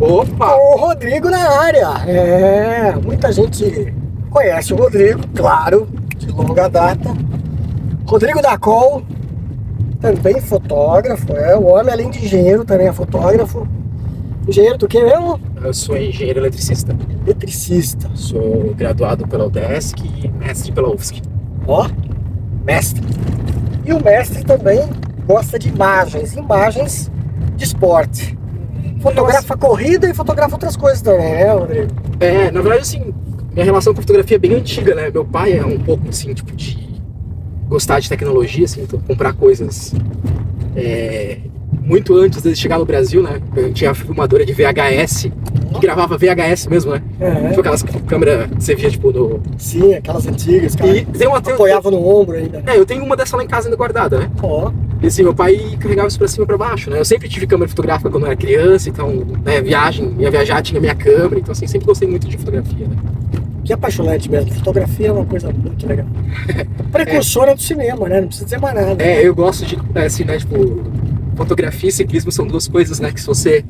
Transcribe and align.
Opa! 0.00 0.56
O 0.56 0.78
Rodrigo 0.78 1.28
na 1.28 1.60
área. 1.60 1.88
É, 2.08 2.94
muita 2.96 3.30
gente 3.30 3.92
conhece 4.30 4.72
o 4.72 4.76
Rodrigo, 4.76 5.20
claro, 5.36 5.86
de 6.16 6.32
longa 6.32 6.68
data. 6.68 7.14
Rodrigo 8.06 8.40
da 8.40 8.56
Col, 8.56 9.02
também 10.00 10.40
fotógrafo, 10.40 11.30
é. 11.36 11.54
O 11.54 11.66
homem, 11.66 11.92
além 11.92 12.08
de 12.08 12.24
engenheiro, 12.24 12.64
também 12.64 12.88
é 12.88 12.92
fotógrafo. 12.92 13.68
Engenheiro 14.48 14.78
do 14.78 14.88
que 14.88 15.02
mesmo? 15.02 15.38
Eu 15.62 15.74
sou 15.74 15.94
engenheiro 15.98 16.40
eletricista. 16.40 16.96
Eletricista. 17.26 18.10
Sou 18.14 18.74
graduado 18.74 19.28
pela 19.28 19.44
UDESC 19.44 20.00
e 20.24 20.28
mestre 20.28 20.72
pela 20.72 20.88
UFSC. 20.88 21.20
Ó, 21.66 21.86
mestre. 22.64 23.02
E 23.84 23.92
o 23.92 24.02
mestre 24.02 24.42
também 24.44 24.80
gosta 25.26 25.58
de 25.58 25.68
imagens, 25.68 26.34
imagens 26.34 27.10
de 27.54 27.64
esporte. 27.64 28.39
Fotografa 29.00 29.56
corrida 29.56 30.08
e 30.08 30.14
fotografa 30.14 30.54
outras 30.54 30.76
coisas 30.76 31.00
também, 31.00 31.32
né, 31.32 31.52
Rodrigo? 31.52 31.88
É, 32.20 32.50
na 32.50 32.60
verdade, 32.60 32.82
assim, 32.82 33.14
minha 33.52 33.64
relação 33.64 33.94
com 33.94 34.00
fotografia 34.00 34.36
é 34.36 34.38
bem 34.38 34.54
antiga, 34.54 34.94
né? 34.94 35.10
Meu 35.10 35.24
pai 35.24 35.54
é 35.58 35.64
um 35.64 35.78
pouco, 35.78 36.08
assim, 36.08 36.32
tipo, 36.34 36.54
de 36.54 37.00
gostar 37.66 38.00
de 38.00 38.08
tecnologia, 38.08 38.64
assim, 38.64 38.82
então 38.82 39.00
comprar 39.00 39.32
coisas 39.32 39.94
é, 40.76 41.38
muito 41.82 42.16
antes 42.16 42.42
de 42.42 42.54
chegar 42.54 42.78
no 42.78 42.84
Brasil, 42.84 43.22
né? 43.22 43.40
Eu 43.56 43.72
tinha 43.72 43.90
a 43.90 43.94
filmadora 43.94 44.44
de 44.44 44.52
VHS, 44.52 45.30
que 45.74 45.80
gravava 45.80 46.16
VHS 46.18 46.66
mesmo, 46.66 46.92
né? 46.92 47.02
É. 47.20 47.48
Tipo 47.48 47.60
aquelas 47.60 47.82
câmeras 47.82 48.48
que 48.50 48.62
você 48.62 48.74
via, 48.74 48.90
tipo, 48.90 49.12
no... 49.12 49.40
Sim, 49.58 49.94
aquelas 49.94 50.26
antigas, 50.26 50.74
cara. 50.74 50.96
E 50.96 51.04
tem 51.04 51.28
uma... 51.28 51.40
Tem, 51.40 51.54
Apoiava 51.54 51.90
no 51.90 52.06
ombro 52.06 52.36
ainda. 52.36 52.62
é, 52.66 52.76
eu 52.76 52.84
tenho 52.86 53.04
uma 53.04 53.16
dessa 53.16 53.36
lá 53.36 53.44
em 53.44 53.46
casa 53.46 53.68
ainda 53.68 53.76
guardada, 53.76 54.18
né? 54.18 54.30
Ó, 54.42 54.70
E 55.02 55.06
assim, 55.06 55.22
meu 55.22 55.34
pai 55.34 55.56
carregava 55.78 56.08
isso 56.08 56.18
pra 56.18 56.28
cima 56.28 56.44
e 56.44 56.46
pra 56.46 56.56
baixo, 56.58 56.90
né? 56.90 56.98
Eu 56.98 57.04
sempre 57.04 57.28
tive 57.28 57.46
câmera 57.46 57.68
fotográfica 57.68 58.10
quando 58.10 58.24
eu 58.24 58.28
era 58.28 58.36
criança, 58.36 58.88
então, 58.88 59.08
né, 59.44 59.60
viagem, 59.60 60.14
ia 60.18 60.30
viajar, 60.30 60.62
tinha 60.62 60.80
minha 60.80 60.94
câmera, 60.94 61.38
então 61.40 61.52
assim, 61.52 61.66
sempre 61.66 61.86
gostei 61.86 62.08
muito 62.08 62.26
de 62.28 62.36
fotografia, 62.36 62.86
né? 62.86 62.96
que 63.62 63.72
apaixonante 63.74 64.28
mesmo. 64.30 64.52
Fotografia 64.54 65.08
é 65.08 65.12
uma 65.12 65.24
coisa 65.24 65.52
muito 65.52 65.86
legal. 65.86 66.06
Precursora 66.90 67.54
do 67.54 67.60
cinema, 67.60 68.08
né? 68.08 68.20
Não 68.20 68.26
precisa 68.26 68.46
dizer 68.46 68.58
mais 68.58 68.74
nada. 68.74 69.02
É, 69.02 69.24
eu 69.26 69.34
gosto 69.34 69.64
de, 69.64 69.78
é, 69.94 70.06
assim, 70.06 70.24
né, 70.24 70.38
tipo, 70.38 70.82
fotografia 71.36 71.88
e 71.88 71.92
ciclismo 71.92 72.32
são 72.32 72.46
duas 72.46 72.66
coisas, 72.66 72.98
né, 72.98 73.12
que 73.12 73.20
se 73.20 73.26
você 73.26 73.64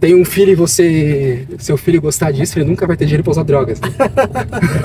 tem 0.00 0.14
um 0.14 0.24
filho 0.24 0.52
e 0.52 0.54
você, 0.54 1.46
seu 1.58 1.76
filho 1.76 2.00
gostar 2.00 2.32
disso, 2.32 2.58
ele 2.58 2.68
nunca 2.68 2.86
vai 2.86 2.96
ter 2.96 3.04
dinheiro 3.04 3.22
pra 3.22 3.32
usar 3.32 3.42
drogas, 3.42 3.78
né? 3.80 3.88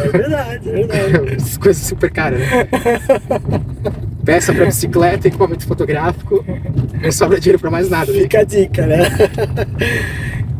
É 0.04 0.10
verdade, 0.18 0.70
é 0.70 0.74
verdade. 0.74 1.58
Coisas 1.60 1.84
super 1.84 2.12
caras, 2.12 2.40
né? 2.42 2.68
Peça 4.26 4.54
pra 4.54 4.66
bicicleta, 4.66 5.28
equipamento 5.28 5.66
fotográfico, 5.66 6.44
não 7.02 7.12
sobra 7.12 7.40
dinheiro 7.40 7.60
pra 7.60 7.72
mais 7.72 7.90
nada, 7.90 8.12
né? 8.12 8.20
Fica 8.22 8.40
a 8.40 8.44
dica, 8.44 8.86
né? 8.86 8.98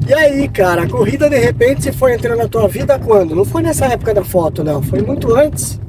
E 0.08 0.14
aí, 0.14 0.48
cara, 0.48 0.84
a 0.84 0.88
corrida 0.88 1.28
de 1.30 1.38
repente 1.38 1.92
foi 1.92 2.14
entrando 2.14 2.38
na 2.38 2.48
tua 2.48 2.68
vida 2.68 2.98
quando? 3.00 3.36
Não 3.36 3.44
foi 3.44 3.62
nessa 3.64 3.88
época 3.88 4.14
da 4.14 4.24
foto, 4.24 4.64
não. 4.64 4.82
Foi 4.82 5.02
muito 5.02 5.36
antes. 5.36 5.82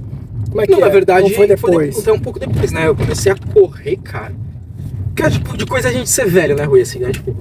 Como 0.48 0.62
é 0.62 0.64
que 0.66 0.72
Não, 0.72 0.78
é? 0.78 0.80
na 0.82 0.88
verdade, 0.88 1.24
Ou 1.24 1.30
foi 1.30 1.46
depois? 1.46 1.94
de- 1.94 2.00
até 2.00 2.12
um 2.12 2.18
pouco 2.18 2.38
depois, 2.40 2.72
né? 2.72 2.86
Eu 2.88 2.96
comecei 2.96 3.30
a 3.30 3.36
correr, 3.52 3.96
cara. 3.98 4.32
Que 5.14 5.22
é 5.22 5.30
tipo 5.30 5.54
de 5.56 5.66
coisa 5.66 5.88
a 5.88 5.92
gente 5.92 6.08
ser 6.08 6.26
velho, 6.26 6.56
né, 6.56 6.64
Rui? 6.64 6.80
Assim, 6.80 6.98
né? 7.00 7.10
Tipo, 7.12 7.36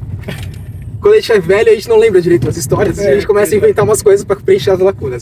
quando 1.06 1.14
a 1.14 1.20
gente 1.20 1.32
é 1.34 1.40
velho, 1.40 1.72
a 1.72 1.76
gente 1.76 1.88
não 1.88 2.00
lembra 2.00 2.20
direito 2.20 2.48
das 2.48 2.58
histórias 2.58 2.98
e 2.98 3.02
É, 3.02 3.12
a 3.12 3.14
gente 3.14 3.28
começa 3.28 3.54
a 3.54 3.58
inventar 3.60 3.86
umas 3.86 4.02
coisas 4.02 4.26
pra 4.26 4.36
preencher 4.38 4.72
as 4.72 4.80
lacunas. 4.80 5.22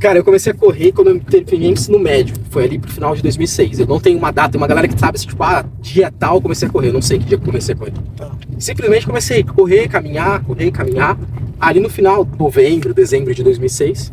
Cara, 0.00 0.18
eu 0.18 0.24
comecei 0.24 0.50
a 0.50 0.54
correr 0.54 0.92
quando 0.92 1.08
eu 1.08 1.20
terminei 1.20 1.68
o 1.68 1.72
ensino 1.74 1.98
médio. 1.98 2.34
Foi 2.48 2.64
ali 2.64 2.78
pro 2.78 2.90
final 2.90 3.14
de 3.14 3.20
2006. 3.20 3.80
Eu 3.80 3.86
não 3.86 4.00
tenho 4.00 4.16
uma 4.16 4.32
data, 4.32 4.52
tem 4.52 4.58
uma 4.58 4.66
galera 4.66 4.88
que 4.88 4.98
sabe 4.98 5.16
assim, 5.16 5.26
tipo, 5.26 5.42
ah, 5.42 5.62
dia 5.82 6.10
tal 6.10 6.36
eu 6.36 6.40
comecei 6.40 6.66
a 6.66 6.70
correr. 6.70 6.88
Eu 6.88 6.94
não 6.94 7.02
sei 7.02 7.18
que 7.18 7.26
dia 7.26 7.36
que 7.36 7.44
eu 7.44 7.46
comecei 7.48 7.74
a 7.74 7.76
correr. 7.76 7.92
Tá. 8.16 8.30
Simplesmente 8.58 9.04
comecei 9.04 9.40
a 9.42 9.44
correr, 9.44 9.86
caminhar, 9.88 10.42
correr, 10.42 10.70
caminhar. 10.70 11.18
Ali 11.60 11.78
no 11.78 11.90
final, 11.90 12.26
novembro, 12.38 12.94
dezembro 12.94 13.34
de 13.34 13.42
2006. 13.42 14.10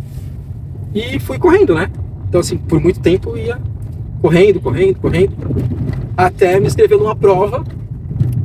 E 0.94 1.20
fui 1.22 1.40
correndo, 1.40 1.74
né? 1.74 1.90
Então, 2.28 2.42
assim, 2.42 2.58
por 2.58 2.82
muito 2.82 3.00
tempo 3.00 3.30
eu 3.30 3.38
ia 3.38 3.58
correndo, 4.22 4.60
correndo, 4.60 5.00
correndo. 5.00 5.34
Até 6.18 6.60
me 6.60 6.68
inscrever 6.68 6.98
numa 6.98 7.16
prova. 7.16 7.64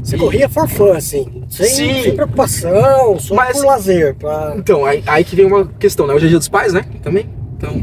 Você 0.05 0.17
E- 0.17 0.19
corria 0.19 0.49
for 0.49 0.69
fun, 0.69 0.93
assim. 0.93 1.43
Sem, 1.49 1.67
Sim. 1.67 2.03
sem 2.03 2.15
preocupação, 2.15 3.19
só 3.19 3.35
Mas- 3.35 3.57
por 3.57 3.65
lazer. 3.67 4.15
Pra... 4.17 4.55
Então, 4.57 4.85
aí, 4.85 5.03
aí 5.07 5.25
que 5.25 5.35
vem 5.35 5.47
uma 5.47 5.65
questão, 5.79 6.07
né? 6.07 6.13
Hoje 6.15 6.27
é 6.27 6.29
dia 6.29 6.39
dos 6.39 6.49
pais, 6.49 6.73
né? 6.75 6.85
Também. 7.03 7.27
Então, 7.57 7.81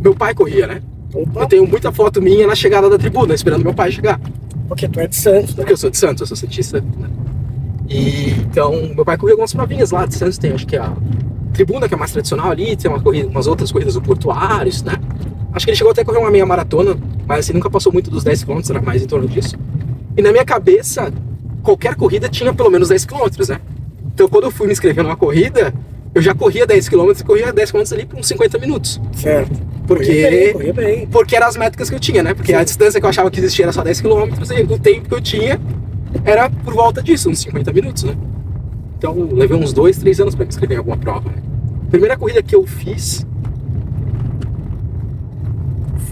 meu 0.00 0.14
pai 0.14 0.34
corria, 0.34 0.66
né? 0.66 0.82
Opa, 1.14 1.42
Eu 1.42 1.46
tenho 1.46 1.66
muita 1.66 1.92
foto 1.92 2.20
minha 2.20 2.46
na 2.46 2.54
chegada 2.56 2.90
da 2.90 2.98
tribuna, 2.98 3.32
esperando 3.34 3.62
meu 3.62 3.72
pai 3.74 3.90
chegar. 3.92 4.20
porque 4.68 4.88
tu 4.88 5.00
é 5.00 5.06
de 5.06 5.16
Santos, 5.16 5.50
né? 5.50 5.56
Porque 5.58 5.72
eu 5.72 5.76
sou 5.76 5.90
de 5.90 5.96
Santos, 5.96 6.20
eu 6.20 6.26
sou 6.28 6.36
santista. 6.36 6.80
Né? 6.80 7.08
E 7.88 8.30
então, 8.30 8.72
meu 8.94 9.04
pai 9.04 9.16
corria 9.16 9.34
algumas 9.34 9.52
provinhas 9.52 9.90
lá 9.90 10.06
de 10.06 10.14
Santos, 10.14 10.38
tem 10.38 10.52
acho 10.52 10.64
que 10.66 10.76
a 10.76 10.92
tribuna, 11.52 11.88
que 11.88 11.94
é 11.94 11.96
mais 11.96 12.12
tradicional 12.12 12.50
ali, 12.52 12.76
tem 12.76 12.88
uma 12.90 13.00
corrida, 13.00 13.28
umas 13.28 13.46
outras 13.48 13.72
corridas 13.72 13.94
do 13.94 14.02
Portuários, 14.02 14.82
né? 14.84 14.92
Acho 15.52 15.66
que 15.66 15.70
ele 15.72 15.76
chegou 15.76 15.90
até 15.90 16.02
a 16.02 16.04
correr 16.04 16.18
uma 16.18 16.30
meia 16.30 16.46
maratona, 16.46 16.96
mas 17.26 17.40
assim, 17.40 17.52
nunca 17.52 17.68
passou 17.68 17.92
muito 17.92 18.08
dos 18.10 18.22
10 18.22 18.44
km, 18.44 18.60
era 18.70 18.80
mais 18.80 19.02
em 19.02 19.06
torno 19.06 19.26
disso. 19.26 19.56
E 20.16 20.22
na 20.22 20.30
minha 20.30 20.44
cabeça, 20.44 21.12
qualquer 21.62 21.94
corrida 21.94 22.28
tinha 22.28 22.52
pelo 22.52 22.70
menos 22.70 22.88
10 22.88 23.04
km, 23.04 23.26
né? 23.48 23.60
Então, 24.14 24.28
quando 24.28 24.44
eu 24.44 24.50
fui 24.50 24.66
me 24.66 24.72
inscrever 24.72 25.02
numa 25.04 25.16
corrida, 25.16 25.72
eu 26.14 26.20
já 26.20 26.34
corria 26.34 26.66
10 26.66 26.88
km 26.88 27.10
e 27.18 27.24
corria 27.24 27.52
10 27.52 27.70
km 27.70 27.82
ali 27.92 28.04
por 28.06 28.18
uns 28.18 28.26
50 28.28 28.58
minutos. 28.58 29.00
Certo. 29.12 29.58
Porque- 29.86 30.04
Corria 30.06 30.30
bem, 30.30 30.52
corria 30.52 30.72
bem. 30.72 31.06
Porque 31.06 31.36
eram 31.36 31.46
as 31.48 31.56
métricas 31.56 31.88
que 31.88 31.96
eu 31.96 32.00
tinha, 32.00 32.22
né? 32.22 32.34
Porque 32.34 32.52
a 32.54 32.58
Sim. 32.60 32.64
distância 32.64 33.00
que 33.00 33.06
eu 33.06 33.10
achava 33.10 33.30
que 33.30 33.40
existia 33.40 33.64
era 33.64 33.72
só 33.72 33.82
10 33.82 34.00
km 34.00 34.28
e 34.58 34.62
o 34.72 34.78
tempo 34.78 35.08
que 35.08 35.14
eu 35.14 35.20
tinha 35.20 35.60
era 36.24 36.48
por 36.50 36.74
volta 36.74 37.02
disso, 37.02 37.28
uns 37.30 37.40
50 37.40 37.72
minutos, 37.72 38.02
né? 38.04 38.16
Então 38.98 39.28
levei 39.32 39.56
uns 39.56 39.72
2, 39.72 39.96
3 39.98 40.20
anos 40.20 40.34
pra 40.34 40.44
me 40.44 40.48
inscrever 40.50 40.74
em 40.76 40.78
alguma 40.78 40.96
prova. 40.96 41.28
Né? 41.30 41.36
A 41.86 41.90
primeira 41.90 42.16
corrida 42.16 42.42
que 42.42 42.54
eu 42.54 42.66
fiz 42.66 43.26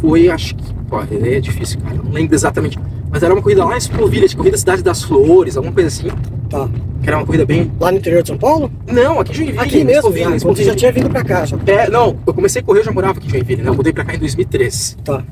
foi, 0.00 0.28
acho 0.28 0.54
que. 0.54 0.74
Pô, 0.88 1.00
é 1.00 1.40
difícil, 1.40 1.80
cara. 1.80 1.96
Não 1.96 2.10
lembro 2.10 2.34
exatamente. 2.34 2.78
Mas 3.10 3.22
era 3.22 3.32
uma 3.32 3.42
corrida 3.42 3.64
lá 3.64 3.74
em 3.74 3.78
Explovilha, 3.78 4.28
de 4.28 4.36
corrida 4.36 4.56
Cidade 4.56 4.82
das 4.82 5.02
Flores, 5.02 5.56
alguma 5.56 5.72
coisa 5.72 5.88
assim. 5.88 6.08
Tá. 6.48 6.68
Que 7.02 7.08
era 7.08 7.18
uma 7.18 7.26
corrida 7.26 7.46
bem. 7.46 7.70
Lá 7.80 7.90
no 7.90 7.98
interior 7.98 8.22
de 8.22 8.28
São 8.28 8.38
Paulo? 8.38 8.70
Não, 8.86 9.20
aqui 9.20 9.32
em 9.32 9.34
Joinville. 9.34 9.58
Aqui 9.60 9.84
mesmo, 9.84 10.16
já, 10.16 10.36
em 10.36 10.40
quando 10.40 10.56
você 10.56 10.64
já 10.64 10.74
tinha 10.74 10.92
vindo 10.92 11.08
pra 11.08 11.24
cá. 11.24 11.44
Já. 11.44 11.58
É, 11.66 11.90
não, 11.90 12.16
eu 12.26 12.34
comecei 12.34 12.60
a 12.60 12.64
correr, 12.64 12.80
eu 12.80 12.84
já 12.84 12.92
morava 12.92 13.18
aqui 13.18 13.28
em 13.28 13.30
Joinville, 13.30 13.62
né? 13.62 13.68
Eu 13.68 13.74
mudei 13.74 13.92
pra 13.92 14.04
cá 14.04 14.14
em 14.14 14.18
2003. 14.18 14.98
Tá. 15.04 15.22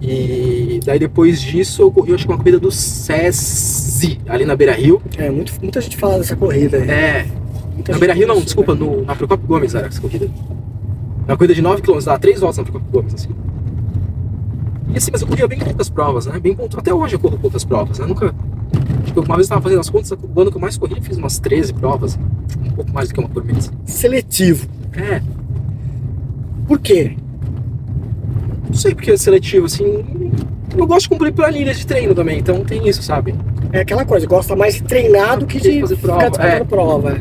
E 0.00 0.80
daí 0.84 0.98
depois 0.98 1.40
disso 1.40 1.82
eu 1.82 1.90
corri 1.90 2.14
acho 2.14 2.24
que 2.24 2.32
uma 2.32 2.38
corrida 2.38 2.58
do 2.58 2.70
SESI, 2.70 4.20
ali 4.28 4.44
na 4.44 4.54
Beira 4.54 4.72
Rio. 4.72 5.02
É, 5.16 5.28
muito, 5.30 5.52
muita 5.60 5.80
gente 5.80 5.96
fala 5.96 6.18
dessa 6.18 6.36
corrida 6.36 6.76
aí. 6.76 6.88
É. 6.88 7.26
Muita 7.74 7.92
Na 7.92 7.98
Beira 7.98 8.14
Rio 8.14 8.26
não, 8.26 8.40
desculpa, 8.40 8.74
né? 8.74 8.80
no, 8.80 9.04
na 9.04 9.16
Procopio 9.16 9.46
Gomes 9.46 9.74
era 9.74 9.88
essa 9.88 10.00
corrida. 10.00 10.28
Uma 11.26 11.36
corrida 11.36 11.54
de 11.54 11.62
9 11.62 11.82
km, 11.82 11.98
dava 11.98 12.18
3 12.18 12.40
voltas 12.40 12.58
na 12.58 12.64
Procopio 12.64 12.90
Gomes, 12.92 13.14
assim. 13.14 13.28
E 14.92 14.96
assim, 14.96 15.10
mas 15.12 15.20
eu 15.20 15.28
corria 15.28 15.46
bem 15.46 15.58
poucas 15.58 15.90
provas, 15.90 16.26
né? 16.26 16.38
Bem. 16.38 16.56
Até 16.76 16.92
hoje 16.92 17.16
eu 17.16 17.20
corro 17.20 17.38
poucas 17.38 17.64
provas, 17.64 17.98
né? 17.98 18.06
Nunca. 18.06 18.34
Que 19.04 19.18
uma 19.18 19.36
vez 19.36 19.48
eu 19.48 19.50
tava 19.50 19.62
fazendo 19.62 19.80
as 19.80 19.90
contas, 19.90 20.10
o 20.10 20.40
ano 20.40 20.50
que 20.50 20.56
eu 20.56 20.60
mais 20.60 20.76
corri, 20.76 20.96
eu 20.96 21.02
fiz 21.02 21.16
umas 21.16 21.38
13 21.38 21.72
provas. 21.74 22.18
Um 22.64 22.70
pouco 22.70 22.92
mais 22.92 23.08
do 23.08 23.14
que 23.14 23.20
uma 23.20 23.28
por 23.28 23.44
mês. 23.44 23.70
Seletivo. 23.84 24.68
É, 24.92 25.20
Por 26.66 26.78
quê? 26.78 27.16
não 28.68 28.74
sei 28.74 28.94
porque 28.94 29.12
é 29.12 29.16
seletivo, 29.16 29.66
assim. 29.66 30.04
Eu 30.76 30.86
gosto 30.86 31.04
de 31.04 31.08
cumprir 31.08 31.32
planilhas 31.32 31.78
de 31.78 31.86
treino 31.86 32.14
também, 32.14 32.38
então 32.38 32.64
tem 32.64 32.86
isso, 32.88 33.02
sabe? 33.02 33.34
É 33.72 33.80
aquela 33.80 34.04
coisa, 34.04 34.26
gosta 34.26 34.54
mais 34.54 34.74
de 34.74 34.82
treinar 34.82 35.38
do 35.38 35.46
que 35.46 35.58
de 35.60 35.80
Fazer 35.80 35.96
ficar 35.96 36.08
prova, 36.08 36.30
disputando 36.30 36.52
é. 36.52 36.64
prova. 36.64 37.18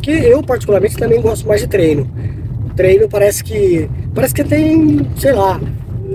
Que 0.00 0.10
eu, 0.10 0.42
particularmente, 0.42 0.96
também 0.96 1.20
gosto 1.20 1.46
mais 1.46 1.60
de 1.60 1.66
treino. 1.66 2.08
Treino 2.76 3.08
parece 3.08 3.42
que. 3.42 3.90
Parece 4.14 4.34
que 4.34 4.44
tem, 4.44 5.06
sei 5.16 5.32
lá. 5.32 5.60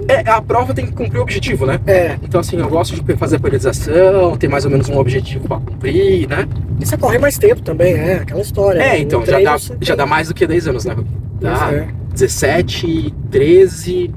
É, 0.07 0.29
a 0.29 0.41
prova 0.41 0.73
tem 0.73 0.85
que 0.85 0.91
cumprir 0.91 1.17
o 1.19 1.21
objetivo, 1.23 1.66
né? 1.66 1.79
É. 1.88 2.17
Então, 2.21 2.39
assim, 2.39 2.57
eu 2.57 2.69
gosto 2.69 3.02
de 3.02 3.16
fazer 3.17 3.37
a 3.37 3.40
periodização, 3.40 4.37
ter 4.37 4.47
mais 4.47 4.63
ou 4.66 4.72
menos 4.72 4.87
um 4.87 4.97
objetivo 4.97 5.47
pra 5.47 5.57
cumprir, 5.59 6.28
né? 6.29 6.47
E 6.79 6.85
você 6.85 6.96
corre 6.97 7.17
mais 7.17 7.37
tempo 7.37 7.61
também, 7.61 7.93
é 7.93 8.16
aquela 8.16 8.41
história. 8.41 8.79
É, 8.79 8.90
né? 8.93 8.99
então, 8.99 9.25
já 9.25 9.40
dá, 9.40 9.57
já 9.57 9.75
tem- 9.75 9.96
dá 9.97 10.05
mais 10.05 10.28
do 10.28 10.34
que 10.34 10.46
10 10.46 10.67
anos, 10.67 10.85
né? 10.85 10.96
Pois 10.96 11.07
Dá 11.41 11.72
é. 11.73 11.87
17, 12.13 13.13
13, 13.31 14.11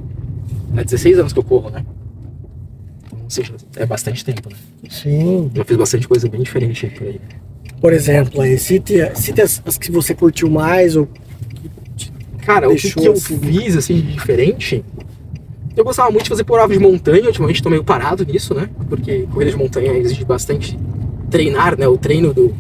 é 0.76 0.84
16 0.84 1.18
anos 1.18 1.32
que 1.32 1.38
eu 1.38 1.44
corro, 1.44 1.70
né? 1.70 1.84
Então, 3.06 3.18
ou 3.24 3.30
seja, 3.30 3.54
é 3.76 3.86
bastante 3.86 4.24
tempo, 4.24 4.50
né? 4.50 4.56
Sim. 4.90 5.50
Já 5.54 5.64
fiz 5.64 5.76
bastante 5.76 6.06
coisa 6.06 6.28
bem 6.28 6.42
diferente 6.42 6.86
aí 6.86 6.92
por 6.92 7.06
aí. 7.06 7.20
Por 7.80 7.92
exemplo, 7.92 8.40
aí, 8.42 8.58
cite, 8.58 8.94
cite 9.14 9.40
as, 9.40 9.62
as 9.64 9.78
que 9.78 9.90
você 9.90 10.14
curtiu 10.14 10.50
mais, 10.50 10.96
ou 10.96 11.08
Cara, 12.44 12.68
o 12.68 12.74
que, 12.76 12.90
que 12.92 13.06
eu 13.06 13.12
assim. 13.12 13.38
fiz, 13.38 13.76
assim, 13.76 13.94
de 14.00 14.12
diferente... 14.12 14.84
Eu 15.78 15.84
gostava 15.84 16.10
muito 16.10 16.24
de 16.24 16.28
fazer 16.30 16.42
prova 16.42 16.72
de 16.72 16.78
montanha, 16.80 17.26
ultimamente 17.26 17.62
tô 17.62 17.70
meio 17.70 17.84
parado 17.84 18.24
nisso, 18.24 18.52
né? 18.52 18.68
Porque 18.88 19.28
corrida 19.32 19.52
de 19.52 19.56
montanha 19.56 19.92
exige 19.92 20.24
bastante 20.24 20.76
treinar, 21.30 21.78
né? 21.78 21.86
O 21.86 21.96
treino 21.96 22.34
do... 22.34 22.52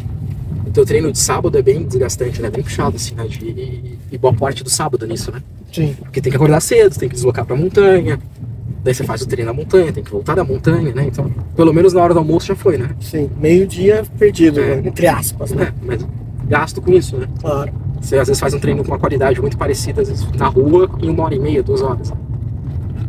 O 0.64 0.70
teu 0.72 0.86
treino 0.86 1.10
de 1.10 1.18
sábado 1.18 1.58
é 1.58 1.62
bem 1.62 1.82
desgastante, 1.82 2.40
né? 2.40 2.48
Bem 2.48 2.62
puxado, 2.62 2.94
assim, 2.94 3.16
né? 3.16 3.24
De, 3.26 3.98
e 4.12 4.16
boa 4.18 4.32
parte 4.32 4.62
do 4.62 4.70
sábado 4.70 5.04
nisso, 5.04 5.32
né? 5.32 5.42
Sim. 5.72 5.96
Porque 5.98 6.20
tem 6.20 6.30
que 6.30 6.36
acordar 6.36 6.60
cedo, 6.60 6.96
tem 6.96 7.08
que 7.08 7.16
deslocar 7.16 7.44
pra 7.44 7.56
montanha. 7.56 8.20
Daí 8.84 8.94
você 8.94 9.02
faz 9.02 9.20
o 9.22 9.26
treino 9.26 9.50
na 9.50 9.52
montanha, 9.52 9.92
tem 9.92 10.04
que 10.04 10.12
voltar 10.12 10.36
da 10.36 10.44
montanha, 10.44 10.94
né? 10.94 11.04
Então, 11.08 11.28
pelo 11.56 11.74
menos 11.74 11.92
na 11.92 12.00
hora 12.00 12.14
do 12.14 12.20
almoço 12.20 12.46
já 12.46 12.54
foi, 12.54 12.78
né? 12.78 12.90
Sim, 13.00 13.28
meio-dia 13.40 14.04
perdido, 14.16 14.60
É. 14.60 14.76
né? 14.76 14.82
entre 14.86 15.08
aspas, 15.08 15.50
né? 15.50 15.72
É, 15.72 15.84
mas 15.84 16.06
gasto 16.46 16.80
com 16.80 16.92
isso, 16.92 17.16
né? 17.16 17.26
Claro. 17.40 17.72
Você 18.00 18.16
às 18.16 18.28
vezes 18.28 18.38
faz 18.38 18.54
um 18.54 18.60
treino 18.60 18.84
com 18.84 18.92
uma 18.92 18.98
qualidade 18.98 19.40
muito 19.40 19.58
parecida, 19.58 20.02
às 20.02 20.08
vezes 20.08 20.24
na 20.36 20.46
rua, 20.46 20.88
em 21.02 21.08
uma 21.10 21.24
hora 21.24 21.34
e 21.34 21.40
meia, 21.40 21.64
duas 21.64 21.82
horas. 21.82 22.12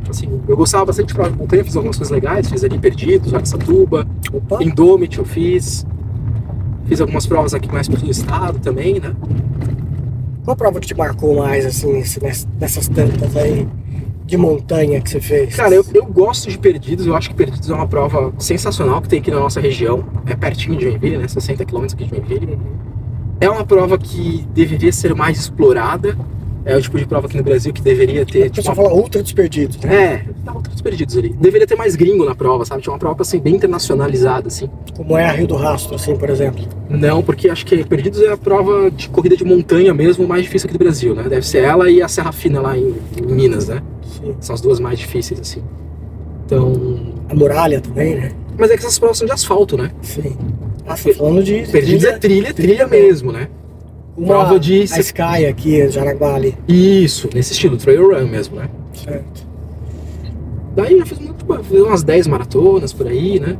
Assim, 0.09 0.41
eu 0.47 0.57
gostava 0.57 0.85
bastante 0.85 1.07
de 1.07 1.13
prova 1.13 1.31
de 1.31 1.37
montanha, 1.37 1.63
fiz 1.63 1.75
algumas 1.75 1.97
coisas 1.97 2.11
legais, 2.11 2.49
fiz 2.49 2.63
ali 2.63 2.79
Perdidos, 2.79 3.33
Araçatuba, 3.33 4.07
Opa, 4.33 4.63
Indomit 4.63 5.17
eu 5.17 5.25
fiz. 5.25 5.85
Fiz 6.85 6.99
algumas 6.99 7.27
provas 7.27 7.53
aqui 7.53 7.71
mais 7.71 7.87
pelo 7.87 8.09
estado 8.09 8.57
também, 8.59 8.99
né? 8.99 9.15
qual 10.49 10.55
prova 10.55 10.79
que 10.79 10.87
te 10.87 10.95
marcou 10.95 11.35
mais, 11.35 11.63
assim, 11.63 12.03
nessas 12.59 12.87
tantas 12.87 13.37
aí 13.37 13.67
de 14.25 14.35
montanha 14.35 14.99
que 14.99 15.07
você 15.07 15.21
fez? 15.21 15.55
Cara, 15.55 15.75
eu, 15.75 15.85
eu 15.93 16.05
gosto 16.07 16.49
de 16.49 16.57
Perdidos, 16.57 17.05
eu 17.05 17.15
acho 17.15 17.29
que 17.29 17.35
Perdidos 17.35 17.69
é 17.69 17.73
uma 17.73 17.87
prova 17.87 18.33
sensacional 18.39 18.99
que 18.99 19.09
tem 19.09 19.19
aqui 19.19 19.29
na 19.29 19.39
nossa 19.39 19.61
região. 19.61 20.03
É 20.25 20.35
pertinho 20.35 20.75
de 20.75 20.85
Joinville, 20.85 21.17
né? 21.17 21.27
60 21.27 21.63
quilômetros 21.65 21.93
aqui 21.93 22.05
de 22.05 22.09
Joinville. 22.09 22.59
É 23.39 23.47
uma 23.47 23.63
prova 23.63 23.95
que 23.95 24.43
deveria 24.51 24.91
ser 24.91 25.13
mais 25.13 25.37
explorada. 25.39 26.17
É 26.65 26.75
o 26.75 26.81
tipo 26.81 26.99
de 26.99 27.05
prova 27.05 27.27
aqui 27.27 27.37
no 27.37 27.43
Brasil 27.43 27.71
que 27.73 27.81
deveria 27.81 28.25
ter. 28.25 28.39
O 28.39 28.43
Tipo, 28.43 28.55
pessoal 28.57 28.75
uma... 28.75 28.83
fala 28.83 28.95
ultra 28.95 29.23
desperdidos, 29.23 29.77
né? 29.77 29.95
É, 29.95 30.25
tá 30.45 30.53
outros 30.53 30.81
perdidos 30.81 31.17
ali. 31.17 31.29
Deveria 31.39 31.65
ter 31.65 31.75
mais 31.75 31.95
gringo 31.95 32.25
na 32.25 32.35
prova, 32.35 32.65
sabe? 32.65 32.81
Tinha 32.81 32.93
uma 32.93 32.99
prova 32.99 33.21
assim, 33.21 33.39
bem 33.39 33.55
internacionalizada, 33.55 34.47
assim. 34.47 34.69
Como 34.95 35.17
é 35.17 35.25
a 35.25 35.31
Rio 35.31 35.47
do 35.47 35.55
Rastro, 35.55 35.95
assim, 35.95 36.15
por 36.17 36.29
exemplo. 36.29 36.65
Não, 36.89 37.23
porque 37.23 37.49
acho 37.49 37.65
que 37.65 37.83
Perdidos 37.83 38.21
é 38.21 38.31
a 38.31 38.37
prova 38.37 38.91
de 38.91 39.09
corrida 39.09 39.37
de 39.37 39.43
montanha 39.45 39.93
mesmo 39.93 40.27
mais 40.27 40.43
difícil 40.43 40.67
aqui 40.67 40.77
do 40.77 40.83
Brasil, 40.83 41.15
né? 41.15 41.23
Deve 41.29 41.45
ser 41.47 41.63
ela 41.63 41.89
e 41.89 42.01
a 42.01 42.07
Serra 42.07 42.31
Fina 42.31 42.61
lá 42.61 42.77
em, 42.77 42.93
em 43.17 43.25
Minas, 43.25 43.69
né? 43.69 43.81
Sim. 44.03 44.35
São 44.39 44.53
as 44.53 44.61
duas 44.61 44.79
mais 44.79 44.99
difíceis, 44.99 45.39
assim. 45.39 45.63
Então. 46.45 46.99
A 47.29 47.35
muralha 47.35 47.79
também, 47.79 48.15
né? 48.15 48.31
Mas 48.57 48.71
é 48.71 48.73
que 48.77 48.79
essas 48.83 48.99
provas 48.99 49.17
são 49.17 49.25
de 49.27 49.31
asfalto, 49.31 49.77
né? 49.77 49.91
Sim. 50.01 50.35
Ah, 50.85 50.97
você 50.97 51.11
tá 51.13 51.19
falando 51.19 51.43
de 51.43 51.61
Perdidos 51.71 52.03
é 52.03 52.17
trilha, 52.17 52.53
trilha 52.53 52.87
mesmo, 52.87 53.31
né? 53.31 53.47
Uma, 54.19 54.27
prova 54.27 54.59
de- 54.59 54.81
A 54.91 54.99
Sky 54.99 55.45
aqui, 55.49 55.89
Jaraguá 55.89 56.35
ali. 56.35 56.55
Isso, 56.67 57.29
nesse 57.33 57.53
estilo, 57.53 57.77
trail 57.77 58.09
run 58.09 58.27
mesmo, 58.27 58.57
né? 58.57 58.69
Certo. 58.93 59.47
Daí 60.75 60.97
já 60.99 61.05
fiz, 61.05 61.19
muito, 61.19 61.63
fiz 61.63 61.81
umas 61.81 62.03
10 62.03 62.27
maratonas 62.27 62.93
por 62.93 63.07
aí, 63.07 63.39
né? 63.39 63.57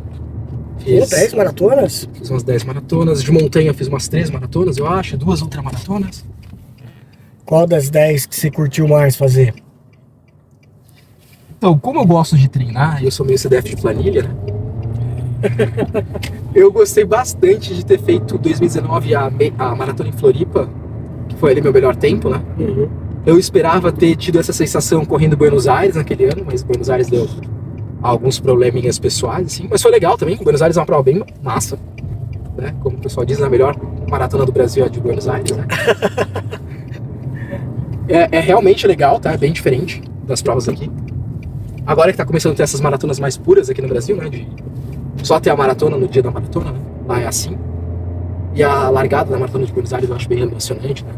Pô, 0.78 1.06
10 1.10 1.34
maratonas? 1.34 2.08
Fiz 2.14 2.30
umas 2.30 2.44
10 2.44 2.64
maratonas. 2.64 3.22
De 3.24 3.32
montanha 3.32 3.74
fiz 3.74 3.88
umas 3.88 4.08
3 4.08 4.30
maratonas, 4.30 4.78
eu 4.78 4.88
acho. 4.88 5.18
Duas 5.18 5.42
ultramaratonas. 5.42 6.24
Qual 7.46 7.66
das 7.68 7.90
10 7.90 8.26
que 8.28 8.36
você 8.36 8.50
curtiu 8.52 8.88
mais 8.88 9.16
fazer? 9.16 9.54
Então, 11.58 11.78
como 11.78 12.00
eu 12.00 12.06
gosto 12.06 12.38
de 12.38 12.48
treinar, 12.48 13.04
eu 13.04 13.12
sou 13.12 13.26
meio 13.26 13.38
CDF 13.38 13.76
de 13.76 13.82
planilha, 13.82 14.24
né? 14.24 14.30
Eu 16.54 16.72
gostei 16.72 17.06
bastante 17.06 17.74
de 17.74 17.86
ter 17.86 18.00
feito 18.00 18.38
2019 18.38 19.16
a, 19.16 19.32
a 19.58 19.76
maratona 19.76 20.10
em 20.10 20.14
Floripa, 20.14 20.70
que 21.28 21.36
foi 21.36 21.52
ali 21.52 21.62
meu 21.62 21.74
melhor 21.74 21.96
tempo, 21.96 22.30
né? 22.30 22.42
Uhum. 22.58 22.90
Eu 23.26 23.38
esperava 23.38 23.92
ter 23.92 24.16
tido 24.16 24.40
essa 24.40 24.54
sensação 24.54 25.06
correndo 25.06 25.36
Buenos 25.38 25.68
Aires 25.68 25.96
naquele 25.96 26.26
ano, 26.26 26.44
mas 26.46 26.64
Buenos 26.64 26.90
Aires 26.90 27.10
deu 27.10 27.28
alguns 28.02 28.40
probleminhas 28.40 28.98
pessoais, 28.98 29.48
assim. 29.48 29.68
Mas 29.70 29.82
foi 29.82 29.92
legal 29.92 30.18
também. 30.18 30.38
Buenos 30.38 30.62
Aires 30.62 30.78
é 30.78 30.80
uma 30.80 30.86
prova 30.86 31.04
bem 31.04 31.24
massa, 31.42 31.78
né? 32.58 32.74
Como 32.82 32.98
o 32.98 33.00
pessoal 33.00 33.26
diz, 33.26 33.42
a 33.42 33.50
melhor 33.50 33.76
maratona 34.10 34.46
do 34.46 34.52
Brasil 34.52 34.86
é 34.86 34.90
de 34.90 35.00
Buenos 35.00 35.28
Aires, 35.28 35.52
né? 35.52 35.66
é, 38.08 38.38
é 38.38 38.40
realmente 38.40 38.88
legal, 38.88 39.20
tá? 39.20 39.34
É 39.34 39.38
bem 39.38 39.52
diferente 39.52 40.02
das 40.26 40.42
provas 40.42 40.68
aqui. 40.68 40.90
Agora 41.86 42.12
que 42.12 42.18
tá 42.18 42.26
começando 42.26 42.54
a 42.54 42.56
ter 42.56 42.64
essas 42.64 42.82
maratonas 42.82 43.20
mais 43.20 43.36
puras 43.38 43.70
aqui 43.70 43.82
no 43.82 43.88
Brasil, 43.88 44.16
né? 44.16 44.30
De 44.30 44.48
só 45.24 45.40
ter 45.40 45.50
a 45.50 45.56
maratona 45.56 45.98
no 45.98 46.08
dia 46.08 46.22
da 46.22 46.32
maratona, 46.32 46.72
né? 46.72 46.80
Lá 47.08 47.22
é 47.22 47.28
assim. 47.28 47.58
E 48.54 48.64
a 48.64 48.90
largada 48.90 49.32
da 49.32 49.38
maratona 49.38 49.66
de 49.66 49.72
Buenos 49.72 49.94
Aires 49.94 50.10
eu 50.10 50.16
acho 50.16 50.28
bem 50.28 50.42
emocionante, 50.42 51.04
né? 51.04 51.12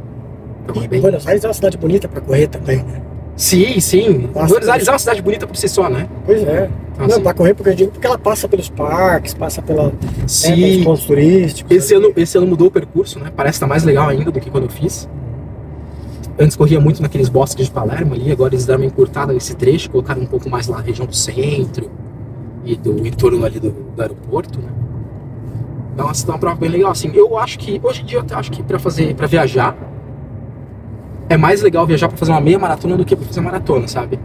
Então 0.63 0.83
é 0.83 0.87
bem... 0.87 1.01
Buenos 1.01 1.27
Aires 1.27 1.43
é 1.43 1.47
uma 1.47 1.53
cidade 1.53 1.77
bonita 1.77 2.07
pra 2.07 2.21
correr 2.21 2.47
também, 2.47 2.77
né? 2.77 3.01
Sim, 3.35 3.79
sim. 3.79 4.29
Nossa, 4.33 4.47
Buenos 4.47 4.69
Aires 4.69 4.87
é 4.87 4.91
uma 4.91 4.99
cidade 4.99 5.21
bonita 5.21 5.47
por 5.47 5.55
si 5.55 5.67
só, 5.67 5.89
né? 5.89 6.07
Pois 6.25 6.43
é. 6.43 6.69
Então, 6.93 7.07
Não, 7.07 7.15
assim, 7.15 7.23
pra 7.23 7.33
correr 7.33 7.53
porque 7.53 7.69
eu 7.69 7.75
digo 7.75 7.91
porque 7.91 8.05
ela 8.05 8.17
passa 8.17 8.47
pelos 8.47 8.69
parques, 8.69 9.33
passa 9.33 9.61
pela, 9.61 9.85
né, 9.85 9.93
pelos 9.99 10.31
sim. 10.31 10.83
pontos 10.83 11.05
turísticos. 11.05 11.75
Esse 11.75 11.95
ali. 11.95 12.05
ano, 12.05 12.13
esse 12.17 12.37
ano 12.37 12.47
mudou 12.47 12.67
o 12.67 12.71
percurso, 12.71 13.19
né? 13.19 13.31
Parece 13.35 13.55
estar 13.55 13.67
mais 13.67 13.83
legal 13.83 14.09
ainda 14.09 14.29
do 14.31 14.39
que 14.39 14.49
quando 14.49 14.65
eu 14.65 14.69
fiz. 14.69 15.09
Antes 16.39 16.55
corria 16.55 16.79
muito 16.79 17.01
naqueles 17.01 17.29
bosques 17.29 17.65
de 17.65 17.71
Palermo 17.71 18.13
ali, 18.13 18.31
agora 18.31 18.53
eles 18.53 18.65
deram 18.65 18.81
uma 18.81 18.85
encurtada 18.85 19.31
nesse 19.33 19.55
trecho, 19.55 19.89
colocaram 19.89 20.21
um 20.21 20.25
pouco 20.25 20.49
mais 20.49 20.67
lá 20.67 20.77
na 20.77 20.83
região 20.83 21.05
do 21.05 21.15
centro 21.15 21.89
e 22.65 22.75
do 22.75 23.05
entorno 23.05 23.45
ali 23.45 23.59
do, 23.59 23.71
do 23.71 24.01
aeroporto, 24.01 24.59
né? 24.59 24.69
Então, 25.93 26.09
essa 26.09 26.25
é 26.25 26.29
uma 26.29 26.39
prova 26.39 26.55
bem 26.55 26.69
legal, 26.69 26.91
assim. 26.91 27.11
Eu 27.13 27.37
acho 27.37 27.59
que, 27.59 27.79
hoje 27.83 28.01
em 28.01 28.05
dia, 28.05 28.23
eu 28.27 28.37
acho 28.37 28.51
que 28.51 28.63
pra 28.63 28.79
fazer, 28.79 29.13
para 29.13 29.27
viajar, 29.27 29.75
é 31.29 31.37
mais 31.37 31.61
legal 31.61 31.85
viajar 31.85 32.07
pra 32.07 32.17
fazer 32.17 32.31
uma 32.31 32.41
meia 32.41 32.57
maratona 32.57 32.95
do 32.97 33.05
que 33.05 33.15
pra 33.15 33.25
fazer 33.25 33.41
maratona, 33.41 33.87
sabe? 33.87 34.19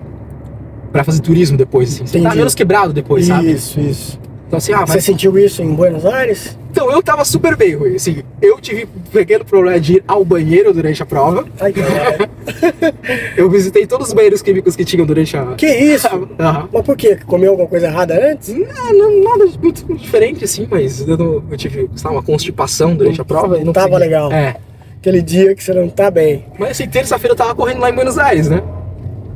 Pra 0.93 1.03
fazer 1.05 1.21
turismo 1.21 1.57
depois, 1.57 1.95
assim. 1.95 2.07
Você 2.07 2.21
tá 2.21 2.35
menos 2.35 2.55
quebrado 2.55 2.93
depois, 2.93 3.27
sabe? 3.27 3.51
Isso, 3.51 3.81
isso. 3.81 4.19
Então, 4.47 4.59
assim, 4.59 4.73
ah, 4.73 4.81
Você 4.87 4.93
vai 4.93 5.01
sentiu 5.01 5.37
isso 5.39 5.63
em 5.63 5.75
Buenos 5.75 6.07
Aires? 6.07 6.57
Então, 6.77 6.91
eu 6.91 7.03
tava 7.03 7.25
super 7.25 7.57
bem, 7.57 7.75
Rui. 7.75 7.97
Assim, 7.97 8.23
eu 8.43 8.61
tive 8.61 8.85
um 8.85 9.01
pequeno 9.11 9.45
problema 9.47 9.81
de 9.81 9.95
ir 9.95 10.05
ao 10.07 10.23
banheiro 10.25 10.75
durante 10.75 11.03
a 11.03 11.07
prova. 11.07 11.47
Ai. 11.59 11.73
Eu 13.37 13.51
visitei 13.51 13.87
todos 13.87 14.09
os 14.09 14.13
banheiros 14.13 14.43
químicos 14.43 14.77
que 14.77 14.85
tinham 14.85 15.07
durante 15.07 15.37
a. 15.37 15.55
que 15.55 15.67
isso? 15.67 16.07
Aham. 16.39 16.69
Mas 16.73 16.83
por 16.85 16.97
quê? 16.97 17.19
Comeu 17.27 17.51
alguma 17.53 17.69
coisa 17.69 17.87
errada 17.87 18.31
antes? 18.33 18.49
Não, 18.55 18.93
não, 18.93 19.23
nada 19.25 19.51
muito 19.61 19.85
diferente, 19.95 20.45
assim, 20.45 20.67
mas 20.71 21.01
eu, 21.07 21.17
não- 21.17 21.43
eu 21.51 21.57
tive 21.57 21.89
lá, 22.05 22.11
uma 22.11 22.23
constipação 22.23 22.95
durante 22.95 23.21
a 23.21 23.25
prova. 23.25 23.59
e 23.59 23.65
Não 23.65 23.73
tava 23.73 23.89
consegui- 23.89 24.05
legal. 24.05 24.33
É. 24.33 24.57
Aquele 24.99 25.23
dia 25.23 25.55
que 25.55 25.63
você 25.65 25.73
não 25.73 25.89
tá 25.89 26.11
bem. 26.11 26.45
Mas 26.59 26.73
assim, 26.73 26.87
terça-feira 26.89 27.33
eu 27.33 27.37
tava 27.37 27.55
correndo 27.55 27.81
lá 27.81 27.91
em 27.91 27.95
Buenos 27.95 28.19
Aires, 28.19 28.49
né? 28.49 28.63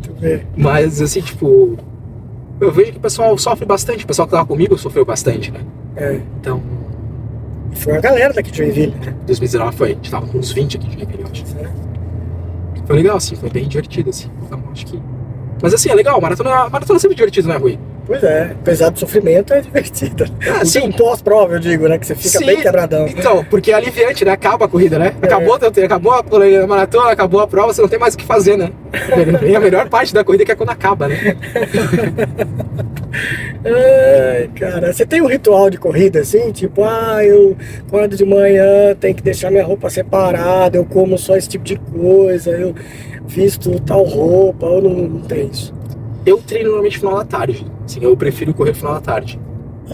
Deixa 0.01 0.11
eu 0.11 0.15
ver. 0.21 0.47
Mas 0.57 1.01
assim, 1.01 1.21
tipo. 1.21 1.77
Eu 2.61 2.71
vejo 2.71 2.93
que 2.93 2.99
o 2.99 3.01
pessoal 3.01 3.37
sofre 3.39 3.65
bastante. 3.65 4.05
O 4.05 4.07
pessoal 4.07 4.29
que 4.29 4.33
tava 4.33 4.47
comigo 4.47 4.77
sofreu 4.77 5.05
bastante, 5.05 5.51
né? 5.51 5.61
É. 5.97 6.21
Então, 6.41 6.61
Foi 7.75 7.97
a 7.97 8.01
galera 8.01 8.33
daqui 8.33 8.51
de 8.51 8.59
Joinville. 8.59 8.95
né? 9.05 9.15
2019 9.27 9.77
foi. 9.77 9.91
A 9.91 9.95
gente 9.95 10.11
tava 10.11 10.27
com 10.27 10.39
uns 10.39 10.53
20 10.53 10.77
aqui 10.77 10.87
de 10.89 10.95
Joinville, 10.95 11.23
eu 11.23 11.29
acho. 11.31 11.45
Foi 12.87 12.97
legal, 12.97 13.17
assim, 13.17 13.37
foi 13.37 13.49
bem 13.51 13.69
divertido, 13.69 14.11
assim. 14.11 14.31
Então, 14.45 14.63
acho 14.73 14.87
que. 14.87 15.01
Mas 15.63 15.75
assim, 15.75 15.91
é 15.91 15.95
legal, 15.95 16.21
maratona, 16.21 16.69
maratona 16.69 16.97
é 16.97 17.01
sempre 17.01 17.17
divertido, 17.17 17.49
né, 17.49 17.57
Rui? 17.57 17.79
Pois 18.07 18.25
é, 18.25 18.57
apesar 18.59 18.89
do 18.89 18.99
sofrimento, 18.99 19.53
é 19.55 19.61
divertido. 19.61 20.25
Ah, 20.49 20.63
O 20.63 20.67
sim. 20.67 20.81
um 20.81 20.91
pós-prova, 20.91 21.55
eu 21.55 21.61
digo, 21.61 21.87
né? 21.87 21.97
Que 21.97 22.07
você 22.07 22.17
fica 22.17 22.39
Sim. 22.41 22.47
bem 22.47 22.61
quebradão. 22.61 23.07
Então, 23.07 23.45
porque 23.45 23.71
é 23.71 23.75
aliviante, 23.75 24.25
né? 24.25 24.33
Acaba 24.33 24.65
a 24.65 24.69
corrida, 24.69 24.99
né? 24.99 25.15
É. 25.23 25.27
Acabou, 25.27 25.55
acabou 25.55 26.13
a 26.15 26.67
maratona, 26.67 27.11
acabou 27.13 27.41
a 27.41 27.47
prova, 27.47 27.73
você 27.73 27.81
não 27.81 27.89
tem 27.89 28.01
mais 28.01 28.15
o 28.15 28.19
que 28.19 28.25
fazer, 28.25 28.57
né? 28.57 28.71
E 29.47 29.55
a 29.55 29.61
melhor 29.61 29.89
parte 29.89 30.13
da 30.13 30.25
corrida 30.25 30.43
é 30.43 30.47
que 30.47 30.51
é 30.53 30.57
quando 30.57 30.71
acaba, 30.71 31.07
né? 31.07 31.17
Ai, 33.65 34.49
cara, 34.55 34.93
você 34.93 35.05
tem 35.05 35.21
um 35.21 35.27
ritual 35.27 35.71
de 35.71 35.79
corrida 35.79 36.21
assim? 36.21 36.53
Tipo, 36.53 36.85
ah, 36.85 37.25
eu 37.25 37.57
acordo 37.87 38.17
de 38.17 38.25
manhã, 38.25 38.95
tenho 38.99 39.15
que 39.15 39.23
deixar 39.23 39.51
minha 39.51 39.65
roupa 39.65 39.91
separada, 39.91 40.77
eu 40.77 40.85
como 40.85 41.19
só 41.19 41.37
esse 41.37 41.49
tipo 41.49 41.65
de 41.65 41.77
coisa, 41.77 42.51
eu 42.51 42.75
visto 43.27 43.79
tal 43.81 44.05
roupa, 44.05 44.67
ou 44.67 44.83
não, 44.83 44.91
não 44.91 45.21
tem 45.23 45.49
isso? 45.49 45.75
Eu 46.25 46.39
treino 46.39 46.69
normalmente 46.69 46.95
no 46.95 47.01
final 47.01 47.19
da 47.19 47.25
tarde. 47.25 47.67
Assim, 47.85 48.01
eu 48.03 48.17
prefiro 48.17 48.53
correr 48.55 48.71
no 48.71 48.77
final 48.77 48.95
da 48.95 49.01
tarde. 49.01 49.41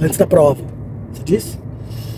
Antes 0.00 0.18
da 0.18 0.26
prova. 0.26 0.62
Você 1.12 1.22
disse? 1.24 1.58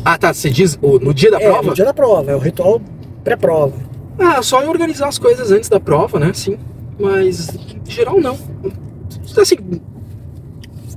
Ah, 0.04 0.16
tá. 0.16 0.32
Você 0.32 0.50
diz 0.50 0.78
no 0.80 1.12
dia 1.12 1.30
da 1.30 1.40
é, 1.40 1.48
prova? 1.48 1.68
no 1.68 1.74
dia 1.74 1.84
da 1.84 1.94
prova, 1.94 2.30
é 2.30 2.34
o 2.34 2.38
ritual 2.38 2.80
pré-prova. 3.22 3.74
Ah, 4.18 4.42
só 4.42 4.62
eu 4.62 4.70
organizar 4.70 5.08
as 5.08 5.18
coisas 5.18 5.52
antes 5.52 5.68
da 5.68 5.78
prova, 5.78 6.18
né? 6.18 6.32
Sim. 6.34 6.58
Mas, 6.98 7.48
em 7.54 7.90
geral, 7.90 8.20
não. 8.20 8.36
Assim, 9.36 9.56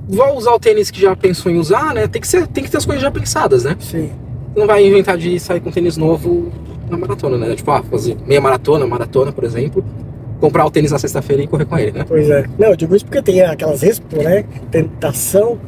vou 0.08 0.36
usar 0.36 0.52
o 0.52 0.58
tênis 0.58 0.90
que 0.90 1.00
já 1.00 1.14
pensou 1.16 1.50
em 1.50 1.58
usar, 1.58 1.94
né? 1.94 2.06
Tem 2.06 2.20
que, 2.20 2.28
ser, 2.28 2.46
tem 2.46 2.62
que 2.64 2.70
ter 2.70 2.76
as 2.78 2.86
coisas 2.86 3.02
já 3.02 3.10
pensadas, 3.10 3.64
né? 3.64 3.76
Sim. 3.80 4.10
Não 4.56 4.66
vai 4.66 4.86
inventar 4.86 5.16
de 5.16 5.38
sair 5.40 5.60
com 5.60 5.70
tênis 5.70 5.96
novo 5.96 6.52
na 6.90 6.96
maratona, 6.98 7.38
né? 7.38 7.54
Tipo, 7.54 7.70
ah, 7.70 7.82
fazer 7.82 8.16
meia 8.26 8.40
maratona, 8.40 8.86
maratona, 8.86 9.32
por 9.32 9.44
exemplo. 9.44 9.84
Comprar 10.40 10.66
o 10.66 10.70
tênis 10.70 10.90
na 10.90 10.98
sexta-feira 10.98 11.42
e 11.42 11.46
correr 11.46 11.64
com 11.64 11.78
ele, 11.78 11.92
né? 11.92 12.04
Pois 12.06 12.28
é. 12.28 12.44
Não, 12.58 12.68
eu 12.68 12.76
digo 12.76 12.94
isso 12.96 13.04
porque 13.04 13.22
tem 13.22 13.40
aquelas 13.42 13.82
expo, 13.82 14.16
né? 14.20 14.44
Tentação, 14.72 15.58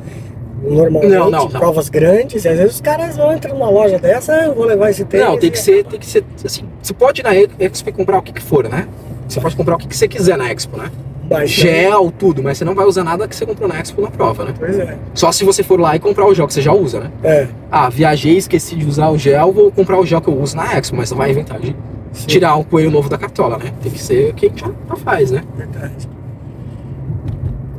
normalmente, 0.62 1.12
Não, 1.12 1.30
não, 1.30 1.48
não. 1.48 1.48
provas 1.48 1.88
grandes, 1.88 2.44
e 2.44 2.48
às 2.48 2.58
vezes 2.58 2.74
os 2.74 2.80
caras 2.80 3.16
vão 3.16 3.32
entrar 3.32 3.54
numa 3.54 3.70
loja 3.70 3.98
dessa, 3.98 4.32
"Ah, 4.34 4.46
eu 4.46 4.54
vou 4.54 4.64
levar 4.64 4.90
esse 4.90 5.04
tênis. 5.04 5.26
Não, 5.26 5.38
tem 5.38 5.50
que 5.50 5.58
ser, 5.60 5.84
tem 5.84 5.98
que 6.00 6.06
ser, 6.06 6.24
assim, 6.44 6.64
você 6.82 6.92
pode 6.92 7.20
ir 7.20 7.24
na 7.24 7.34
Expo 7.36 7.88
e 7.88 7.92
comprar 7.92 8.18
o 8.18 8.22
que, 8.22 8.32
que 8.32 8.42
for, 8.42 8.68
né? 8.68 8.88
Você 9.28 9.40
pode 9.40 9.54
comprar 9.56 9.76
o 9.76 9.78
que, 9.78 9.86
que 9.86 9.96
você 9.96 10.08
quiser 10.08 10.36
na 10.36 10.50
Expo, 10.52 10.76
né? 10.76 10.90
Mas, 11.30 11.50
Gel, 11.50 12.12
tudo, 12.18 12.42
mas 12.42 12.58
você 12.58 12.64
não 12.64 12.74
vai 12.74 12.84
usar 12.84 13.02
nada 13.02 13.26
que 13.26 13.34
você 13.34 13.46
comprou 13.46 13.68
na 13.68 13.80
Expo 13.80 14.02
na 14.02 14.10
prova, 14.10 14.44
né? 14.44 14.54
Pois 14.58 14.78
é. 14.78 14.98
Só 15.14 15.32
se 15.32 15.44
você 15.44 15.62
for 15.62 15.80
lá 15.80 15.96
e 15.96 15.98
comprar 15.98 16.26
o 16.26 16.34
gel 16.34 16.46
que 16.46 16.52
você 16.54 16.60
já 16.60 16.72
usa, 16.72 17.00
né? 17.00 17.10
É. 17.22 17.48
Ah, 17.70 17.88
viajei, 17.88 18.36
esqueci 18.36 18.76
de 18.76 18.86
usar 18.86 19.08
o 19.08 19.16
gel, 19.18 19.52
vou 19.52 19.70
comprar 19.70 19.98
o 19.98 20.04
gel 20.04 20.20
que 20.20 20.28
eu 20.28 20.38
uso 20.38 20.56
na 20.56 20.76
Expo, 20.76 20.96
mas 20.96 21.10
não 21.10 21.18
vai 21.18 21.30
inventar 21.30 21.58
de 21.58 21.74
sim, 22.12 22.26
tirar 22.26 22.56
um 22.56 22.62
coelho 22.62 22.90
novo 22.90 23.08
da 23.08 23.16
cartola, 23.16 23.56
né? 23.58 23.72
Tem 23.82 23.90
que 23.90 24.00
ser 24.00 24.34
quem 24.34 24.50
já, 24.54 24.66
já 24.88 24.96
faz, 24.96 25.30
né? 25.30 25.42
Verdade. 25.56 26.08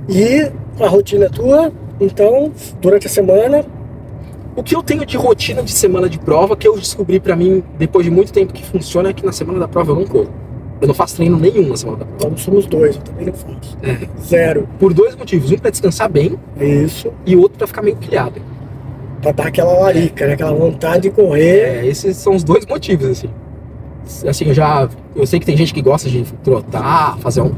E 0.10 0.52
a 0.84 0.88
rotina 0.88 1.30
tua, 1.30 1.72
então, 2.00 2.52
durante 2.82 3.08
a 3.08 3.10
semana, 3.10 3.64
O 4.58 4.64
que 4.64 4.74
eu 4.74 4.82
tenho 4.82 5.06
de 5.06 5.18
rotina 5.18 5.62
de 5.62 5.72
semana 5.72 6.08
de 6.08 6.18
prova, 6.18 6.56
que 6.56 6.66
eu 6.66 6.78
descobri 6.78 7.20
pra 7.20 7.36
mim, 7.36 7.62
depois 7.78 8.06
de 8.06 8.12
muito 8.12 8.32
tempo 8.32 8.54
que 8.54 8.64
funciona, 8.64 9.10
é 9.10 9.14
que 9.14 9.26
na 9.26 9.34
semana 9.34 9.60
da 9.60 9.68
prova 9.68 9.92
eu 9.92 9.96
não 9.98 10.06
corro. 10.06 10.30
Eu 10.82 10.88
não 10.88 10.94
faço 10.94 11.16
treino 11.16 11.38
nenhum 11.38 11.70
na 11.70 11.78
semana 11.78 12.00
da 12.00 12.06
prova. 12.06 12.26
então 12.26 12.38
somos 12.38 12.66
dois, 12.66 12.96
eu 12.98 13.02
também 13.02 13.26
não 13.28 13.34
faço. 13.34 13.78
É. 13.82 13.98
Zero. 14.22 14.68
Por 14.80 14.94
dois 14.94 15.16
motivos. 15.16 15.52
Um 15.52 15.58
pra 15.58 15.72
descansar 15.72 16.10
bem 16.10 16.38
Isso. 16.60 17.12
e 17.26 17.36
outro 17.36 17.58
pra 17.58 17.68
ficar 17.68 17.82
meio 17.82 17.96
pilhado. 17.96 18.42
Pra 19.22 19.32
dar 19.32 19.48
aquela 19.48 19.74
larica, 19.80 20.28
né? 20.28 20.34
Aquela 20.34 20.54
vontade 20.54 21.04
de 21.04 21.12
correr. 21.12 21.60
É, 21.60 21.88
esses 21.88 22.18
são 22.18 22.36
os 22.36 22.44
dois 22.44 22.66
motivos, 22.66 23.08
assim. 23.08 23.30
Assim, 24.28 24.46
eu 24.46 24.54
já. 24.54 24.88
Eu 25.16 25.26
sei 25.26 25.40
que 25.40 25.46
tem 25.46 25.58
gente 25.58 25.74
que 25.74 25.82
gosta 25.82 26.10
de 26.10 26.24
trotar, 26.44 27.18
fazer 27.20 27.42
um. 27.42 27.54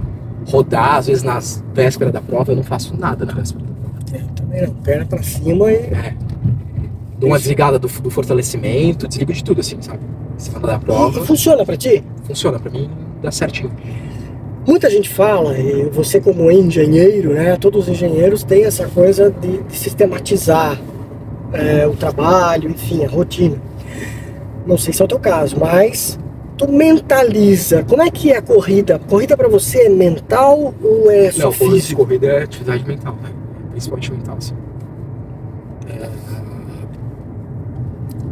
rodar, 0.45 0.95
às 0.97 1.07
vezes 1.07 1.23
nas 1.23 1.61
vésperas 1.73 2.13
da 2.13 2.21
prova, 2.21 2.51
eu 2.51 2.55
não 2.55 2.63
faço 2.63 2.95
nada 2.97 3.25
na 3.25 3.33
véspera. 3.33 3.65
É, 4.13 4.17
eu 4.21 4.27
também 4.29 4.61
não. 4.61 4.73
Perna 4.75 5.05
pra 5.05 5.21
cima 5.23 5.71
e. 5.71 5.89
Dou 7.19 7.29
uma 7.31 7.39
desligada 7.39 7.79
do, 7.79 7.87
do 7.87 8.09
fortalecimento, 8.11 9.07
desligo 9.07 9.33
de 9.33 9.43
tudo, 9.43 9.59
assim, 9.59 9.81
sabe? 9.81 9.99
Semana 10.37 10.67
da 10.67 10.75
E 10.75 10.79
prova, 10.79 11.25
funciona 11.25 11.65
pra 11.65 11.75
ti? 11.75 12.03
funciona 12.25 12.59
pra 12.59 12.69
mim, 12.69 12.87
dá 13.27 13.31
certinho. 13.31 13.71
Muita 14.65 14.89
gente 14.89 15.09
fala, 15.09 15.57
e 15.57 15.89
você 15.89 16.19
como 16.19 16.51
engenheiro, 16.51 17.33
né? 17.33 17.55
Todos 17.55 17.83
os 17.83 17.89
engenheiros 17.89 18.43
têm 18.43 18.65
essa 18.65 18.87
coisa 18.87 19.29
de, 19.29 19.63
de 19.63 19.77
sistematizar 19.77 20.79
é, 21.53 21.87
o 21.87 21.95
trabalho, 21.95 22.69
enfim, 22.69 23.05
a 23.05 23.09
rotina. 23.09 23.61
Não 24.65 24.77
sei 24.77 24.93
se 24.93 25.01
é 25.01 25.05
o 25.05 25.07
teu 25.07 25.19
caso, 25.19 25.57
mas 25.59 26.19
tu 26.57 26.69
mentaliza. 26.69 27.83
Como 27.83 28.01
é 28.01 28.09
que 28.09 28.31
é 28.31 28.37
a 28.37 28.41
corrida? 28.41 28.99
Corrida 28.99 29.37
pra 29.37 29.47
você 29.47 29.83
é 29.83 29.89
mental 29.89 30.73
ou 30.83 31.09
é 31.09 31.31
só 31.31 31.43
Não, 31.45 31.53
corrida, 31.53 31.75
físico? 31.75 32.03
corrida 32.05 32.27
é 32.27 32.43
atividade 32.43 32.85
mental, 32.85 33.15
né? 33.23 33.29
Principalmente 33.71 34.11
mental, 34.11 34.35
assim. 34.37 34.53
É, 35.89 36.09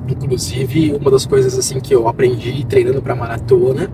Inclusive, 0.09 0.93
uma 0.99 1.09
das 1.09 1.25
coisas 1.25 1.57
assim 1.57 1.79
que 1.79 1.95
eu 1.95 2.07
aprendi 2.07 2.65
treinando 2.65 3.01
pra 3.01 3.15
maratona 3.15 3.89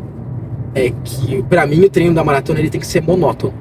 é 0.73 0.91
que, 1.03 1.43
pra 1.43 1.65
mim, 1.65 1.81
o 1.81 1.89
treino 1.89 2.13
da 2.13 2.23
maratona 2.23 2.59
ele 2.59 2.69
tem 2.69 2.79
que 2.79 2.87
ser 2.87 3.01
monótono. 3.01 3.53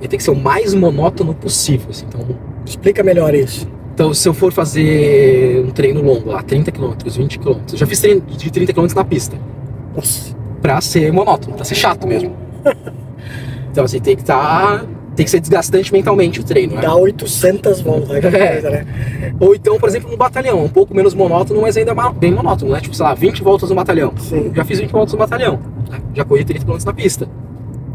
Ele 0.00 0.08
tem 0.08 0.16
que 0.18 0.22
ser 0.24 0.30
o 0.30 0.36
mais 0.36 0.74
monótono 0.74 1.34
possível. 1.34 1.88
assim. 1.90 2.06
Então, 2.08 2.26
Explica 2.66 3.02
melhor 3.02 3.34
isso. 3.34 3.68
então, 3.92 4.12
se 4.14 4.26
eu 4.28 4.32
for 4.34 4.50
fazer 4.52 5.62
um 5.66 5.70
treino 5.70 6.02
longo, 6.02 6.30
lá, 6.30 6.42
30 6.42 6.72
km, 6.72 6.92
20 7.04 7.38
km, 7.38 7.48
eu 7.72 7.76
já 7.78 7.86
fiz 7.86 8.00
treino 8.00 8.20
de 8.22 8.50
30 8.50 8.72
km 8.72 8.86
na 8.94 9.04
pista. 9.04 9.36
Nossa, 9.94 10.34
Pra 10.62 10.80
ser 10.80 11.12
monótono, 11.12 11.54
pra 11.56 11.64
ser 11.64 11.74
chato 11.74 12.06
mesmo. 12.06 12.34
Então, 13.70 13.84
assim, 13.84 13.98
tem 13.98 14.14
que 14.14 14.22
estar. 14.22 14.84
Tem 15.14 15.24
que 15.24 15.30
ser 15.30 15.40
desgastante 15.40 15.92
mentalmente 15.92 16.40
o 16.40 16.44
treino, 16.44 16.74
né? 16.74 16.82
dá 16.82 16.94
800 16.94 17.80
voltas, 17.80 18.10
É. 18.24 18.52
coisa, 18.52 18.70
né? 18.70 18.86
Ou 19.38 19.54
então, 19.54 19.78
por 19.78 19.88
exemplo, 19.88 20.10
no 20.10 20.16
batalhão, 20.16 20.64
um 20.64 20.68
pouco 20.68 20.94
menos 20.94 21.14
monótono, 21.14 21.60
mas 21.62 21.76
ainda 21.76 21.94
ma- 21.94 22.12
bem 22.12 22.32
monótono, 22.32 22.72
né? 22.72 22.80
Tipo, 22.80 22.94
sei 22.96 23.04
lá, 23.06 23.14
20 23.14 23.42
voltas 23.42 23.70
no 23.70 23.76
batalhão. 23.76 24.12
Sim. 24.18 24.50
Já 24.54 24.64
fiz 24.64 24.80
20 24.80 24.90
voltas 24.90 25.12
no 25.12 25.18
batalhão? 25.18 25.58
Já 26.14 26.24
corri 26.24 26.44
30 26.44 26.64
km 26.64 26.78
na 26.84 26.92
pista. 26.92 27.28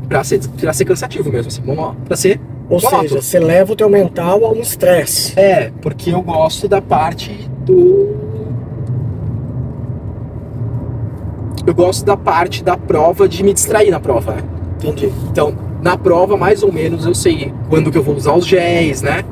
Pra 0.08 0.24
ser, 0.24 0.40
pra 0.60 0.74
ser 0.74 0.86
cansativo 0.86 1.32
mesmo, 1.32 1.50
assim, 1.50 1.62
pra 2.06 2.16
ser 2.18 2.40
Ou 2.70 2.80
seja, 2.80 3.22
você 3.22 3.40
leva 3.40 3.74
o 3.74 3.76
teu 3.76 3.90
mental 3.90 4.44
a 4.46 4.52
um 4.52 4.60
estresse. 4.62 5.38
É, 5.40 5.72
porque 5.82 6.12
eu 6.12 6.22
gosto 6.22 6.68
da 6.68 6.82
parte 6.82 7.50
do. 7.66 8.16
Eu 11.66 11.74
gosto 11.76 12.06
da 12.06 12.18
parte 12.18 12.64
da 12.64 12.76
prova 12.78 13.28
de 13.28 13.44
me 13.44 13.54
distrair 13.54 13.92
na 13.92 14.00
prova, 14.00 14.34
né? 14.36 14.44
Entendi. 14.78 15.12
Então, 15.30 15.54
na 15.82 15.98
prova, 15.98 16.36
mais 16.38 16.64
ou 16.64 16.72
menos, 16.72 17.06
eu 17.06 17.14
sei 17.16 17.54
quando 17.70 17.92
que 17.92 17.98
eu 17.98 18.04
vou 18.04 18.16
usar 18.16 18.34
os 18.34 18.46
géis, 18.46 19.02
né? 19.02 19.24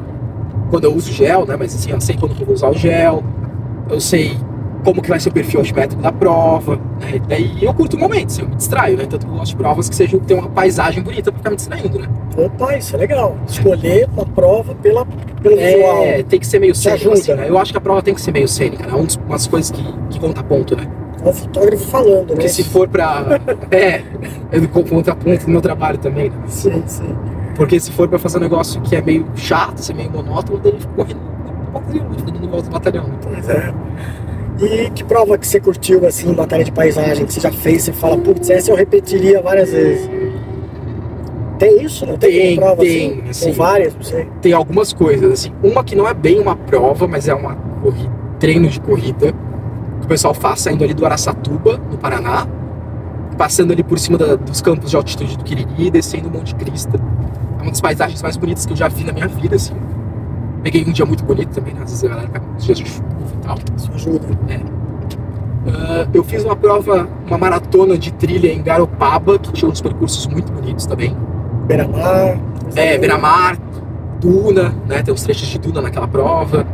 Quando 0.70 0.84
eu 0.86 0.94
uso 0.96 1.12
gel, 1.12 1.46
né? 1.46 1.56
Mas 1.58 1.74
assim, 1.76 1.92
eu 1.92 2.02
sei 2.02 2.16
quando 2.18 2.36
que 2.36 2.42
eu 2.42 2.46
vou 2.46 2.56
usar 2.56 2.70
o 2.70 2.74
gel. 2.74 3.24
Eu 3.90 4.00
sei 4.02 4.38
como 4.84 5.02
que 5.02 5.10
vai 5.10 5.20
ser 5.20 5.30
o 5.30 5.32
perfil 5.34 5.60
altimétrico 5.60 6.02
da 6.02 6.12
prova. 6.12 6.76
Né? 7.00 7.16
E 7.16 7.20
daí 7.20 7.58
eu 7.64 7.74
curto 7.74 7.96
o 7.96 8.00
momento, 8.00 8.28
assim, 8.28 8.42
eu 8.42 8.50
me 8.50 8.56
distraio, 8.56 8.98
né? 8.98 9.06
Tanto 9.10 9.26
que 9.26 9.32
eu 9.32 9.38
gosto 9.38 9.52
de 9.52 9.56
provas 9.58 9.90
que 9.90 9.96
sejam 9.96 10.20
que 10.20 10.26
tenham 10.26 10.42
uma 10.44 10.50
paisagem 10.50 11.02
bonita 11.04 11.32
pra 11.32 11.38
ficar 11.38 11.50
me 11.52 11.56
distraindo, 11.56 12.00
né? 12.00 12.08
Opa, 12.38 12.78
isso 12.78 12.96
é 12.96 13.00
legal. 13.00 13.36
Escolher 13.48 14.08
uma 14.14 14.26
prova 14.26 14.76
pela, 14.76 15.06
pelo 15.42 15.56
visual. 15.58 16.04
É, 16.04 16.24
tem 16.24 16.40
que 16.40 16.48
ser 16.48 16.60
meio 16.60 16.76
cênico, 16.76 17.02
ajuda, 17.02 17.14
assim, 17.20 17.34
né? 17.34 17.50
Eu 17.50 17.58
acho 17.58 17.72
que 17.72 17.78
a 17.78 17.82
prova 17.82 18.02
tem 18.02 18.14
que 18.14 18.22
ser 18.22 18.32
meio 18.32 18.48
cênica, 18.48 18.86
né? 18.88 18.94
Um 18.94 19.06
dos- 19.06 19.16
umas 19.28 19.48
coisas 19.48 19.72
que, 19.72 19.84
que 20.10 20.20
conta 20.20 20.44
ponto, 20.44 20.76
né? 20.76 20.86
É 21.26 21.30
o 21.30 21.34
fotógrafo 21.34 21.86
falando, 21.88 22.22
né? 22.30 22.36
Porque 22.36 22.50
se 22.50 22.64
for 22.64 22.88
pra. 22.88 23.40
é, 23.72 24.02
é 24.52 24.60
do 24.60 24.68
contraponto 24.70 25.46
do 25.46 25.52
meu 25.52 25.62
trabalho 25.62 25.98
também, 25.98 26.30
né? 26.30 26.36
Sim, 26.48 26.84
sim. 26.86 27.16
Porque 27.56 27.80
se 27.80 27.92
for 27.92 28.08
pra 28.08 28.20
fazer 28.20 28.38
um 28.38 28.42
negócio 28.42 28.80
que 28.82 28.96
é 28.96 29.02
meio 29.02 29.26
chato, 29.36 29.80
ser 29.80 29.96
meio 29.96 30.12
monótono, 30.12 30.60
daí 30.60 30.74
correndo 30.96 31.20
no 31.20 31.72
batalhão, 31.72 32.06
dando 32.34 32.50
volta 32.50 32.66
no 32.68 32.72
batalhão. 32.74 33.04
né? 33.06 33.14
Pois 33.24 33.50
é. 33.50 33.74
E 34.60 34.90
que 34.92 35.04
prova 35.04 35.38
que 35.38 35.46
você 35.48 35.60
curtiu, 35.60 36.06
assim, 36.06 36.30
em 36.32 36.36
matéria 36.36 36.64
de 36.66 36.72
paisagem, 36.72 37.26
que 37.26 37.34
você 37.34 37.40
já 37.40 37.52
fez, 37.52 37.84
você 37.84 37.94
fala, 37.94 38.18
putz, 38.18 38.50
essa 38.50 38.72
eu 38.72 38.76
repetiria 38.76 39.42
várias 39.42 39.72
vezes. 39.72 40.10
Tem 41.60 41.84
isso, 41.84 42.06
não? 42.06 42.18
Tem, 42.18 42.32
Tem, 42.32 42.56
prova 42.56 42.76
tem, 42.78 43.12
assim? 43.12 43.30
assim. 43.30 43.46
Tem 43.46 43.54
várias, 43.54 43.96
não 43.96 44.04
sei. 44.04 44.28
Tem 44.42 44.54
algumas 44.54 44.94
coisas, 44.94 45.32
assim. 45.32 45.52
Uma 45.64 45.84
que 45.84 45.96
não 45.96 46.08
é 46.08 46.14
bem 46.14 46.40
uma 46.40 46.56
prova, 46.56 47.08
mas 47.08 47.28
é 47.28 47.34
uma 47.34 47.56
corrida, 47.82 48.12
treino 48.40 48.68
de 48.68 48.80
corrida. 48.80 49.34
O 50.08 50.10
pessoal 50.10 50.34
faz 50.34 50.62
saindo 50.62 50.86
ali 50.86 50.94
do 50.94 51.06
Araçatuba, 51.06 51.78
no 51.92 51.98
Paraná. 51.98 52.48
Passando 53.38 53.74
ali 53.74 53.84
por 53.84 54.00
cima 54.00 54.18
da- 54.18 54.36
dos 54.38 54.62
campos 54.62 54.90
de 54.90 54.96
altitude 54.96 55.38
do 55.38 55.44
Quiriri 55.44 55.92
descendo 55.92 56.30
o 56.30 56.32
Monte 56.32 56.56
Crista. 56.56 56.98
É 57.60 57.62
uma 57.62 57.72
das 57.72 57.82
paisagens 57.82 58.22
mais 58.22 58.38
bonitas 58.38 58.66
que 58.66 58.72
eu 58.72 58.78
já 58.78 58.88
vi 58.88 59.04
na 59.04 59.12
minha 59.12 59.28
vida, 59.28 59.58
assim. 59.58 59.76
Peguei 60.64 60.86
um 60.88 60.94
dia 60.94 61.06
muito 61.06 61.26
bonito 61.26 61.50
também, 61.50 61.74
né? 61.74 61.82
Às 61.84 61.90
vezes 61.90 62.06
a 62.06 62.08
galera 62.08 62.30
pega 62.30 62.46
uns 62.56 62.64
dias 62.64 62.78
de 62.78 62.88
chuva 62.88 63.06
e 63.36 63.46
tal. 63.46 63.58
Isso 63.76 63.92
ajuda. 63.94 64.28
Ah, 65.68 66.08
eu 66.14 66.24
fiz 66.24 66.46
uma 66.46 66.56
prova, 66.56 67.06
uma 67.28 67.38
maratona 67.38 67.98
de 67.98 68.14
trilha 68.14 68.48
em 68.54 68.64
Garopaba, 68.64 69.38
que 69.38 69.52
tinha 69.52 69.70
uns 69.70 69.82
percursos 69.82 70.26
muito 70.28 70.54
bonitos 70.54 70.86
também. 70.86 71.16
Beira-mar. 71.68 72.40
É, 72.78 72.98
Beira-Mar, 72.98 73.58
Duna, 74.22 74.74
né? 74.88 75.04
Tem 75.04 75.14
uns 75.14 75.24
trechos 75.24 75.48
de 75.50 75.60
Duna 75.60 75.82
naquela 75.82 76.08
prova. 76.08 76.66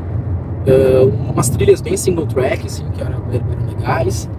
Ah, 0.67 1.31
umas 1.31 1.49
trilhas 1.49 1.81
bem 1.81 1.97
single 1.97 2.25
track, 2.27 2.65
assim, 2.65 2.85
que 2.91 3.01
eram, 3.01 3.21
eram 3.31 3.67
legais. 3.67 4.29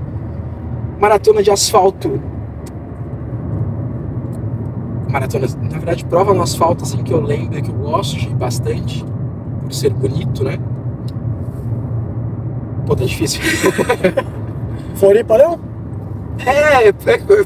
Maratona 0.98 1.42
de 1.42 1.50
asfalto. 1.50 2.20
Maratona, 5.10 5.46
na 5.62 5.78
verdade, 5.78 6.04
prova 6.06 6.32
no 6.34 6.42
asfalto, 6.42 6.84
assim, 6.84 7.02
que 7.02 7.12
eu 7.12 7.20
lembro 7.20 7.60
que 7.62 7.70
eu 7.70 7.74
gosto 7.74 8.16
de 8.16 8.28
bastante, 8.30 9.04
por 9.62 9.72
ser 9.72 9.90
bonito, 9.90 10.44
né? 10.44 10.58
Pô, 12.86 12.96
tá 12.96 13.04
difícil. 13.04 13.40
Floripa 14.96 15.38
não? 15.38 15.58
É, 16.46 16.88
é, 16.88 16.92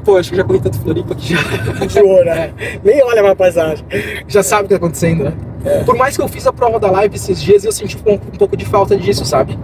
pô, 0.02 0.16
acho 0.16 0.30
que 0.30 0.34
eu 0.36 0.38
já 0.38 0.44
corri 0.44 0.60
tanto 0.60 0.78
Floripa 0.80 1.14
que 1.14 1.34
já, 1.34 1.40
Juro, 1.88 2.24
né? 2.24 2.52
Nem 2.82 3.02
olha 3.02 3.22
mais 3.22 3.32
a 3.32 3.36
paisagem. 3.36 3.84
já 4.26 4.42
sabe 4.42 4.62
o 4.62 4.68
que 4.68 4.70
tá 4.70 4.76
acontecendo, 4.76 5.24
né? 5.24 5.34
Por 5.84 5.96
mais 5.96 6.16
que 6.16 6.22
eu 6.22 6.28
fiz 6.28 6.46
a 6.46 6.52
prova 6.52 6.78
da 6.78 6.90
live 6.90 7.16
esses 7.16 7.40
dias, 7.40 7.64
eu 7.64 7.72
senti 7.72 7.96
um, 8.06 8.14
um 8.14 8.38
pouco 8.38 8.56
de 8.56 8.64
falta 8.64 8.96
disso, 8.96 9.24
sabe? 9.24 9.58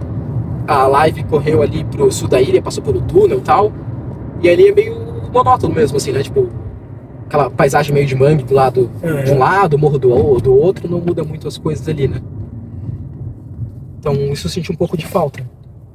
A 0.67 0.87
live 0.87 1.23
correu 1.23 1.61
ali 1.61 1.83
pro 1.85 2.11
sul 2.11 2.27
da 2.27 2.41
ilha, 2.41 2.61
passou 2.61 2.83
pelo 2.83 3.01
túnel 3.01 3.37
e 3.37 3.41
tal. 3.41 3.71
E 4.41 4.49
ali 4.49 4.67
é 4.67 4.71
meio 4.73 4.95
monótono 5.31 5.73
mesmo, 5.73 5.97
assim, 5.97 6.11
né? 6.11 6.21
Tipo, 6.21 6.49
aquela 7.25 7.49
paisagem 7.49 7.93
meio 7.93 8.05
de 8.05 8.15
mangue 8.15 8.43
do 8.43 8.53
lado 8.53 8.89
de 9.23 9.31
um 9.31 9.37
lado, 9.37 9.77
morro 9.77 9.97
do, 9.97 10.39
do 10.39 10.55
outro, 10.55 10.89
não 10.89 10.99
muda 10.99 11.23
muito 11.23 11.47
as 11.47 11.57
coisas 11.57 11.87
ali, 11.87 12.07
né? 12.07 12.21
Então 13.99 14.13
isso 14.31 14.47
eu 14.47 14.51
senti 14.51 14.71
um 14.71 14.75
pouco 14.75 14.97
de 14.97 15.05
falta. 15.05 15.43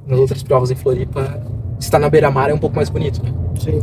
Nas 0.05 0.19
outras 0.19 0.43
provas 0.43 0.71
em 0.71 0.75
Floripa, 0.75 1.41
estar 1.79 1.99
na 1.99 2.09
beira-mar 2.09 2.49
é 2.49 2.53
um 2.53 2.57
pouco 2.57 2.75
mais 2.75 2.89
bonito, 2.89 3.23
né? 3.23 3.31
Sim. 3.59 3.81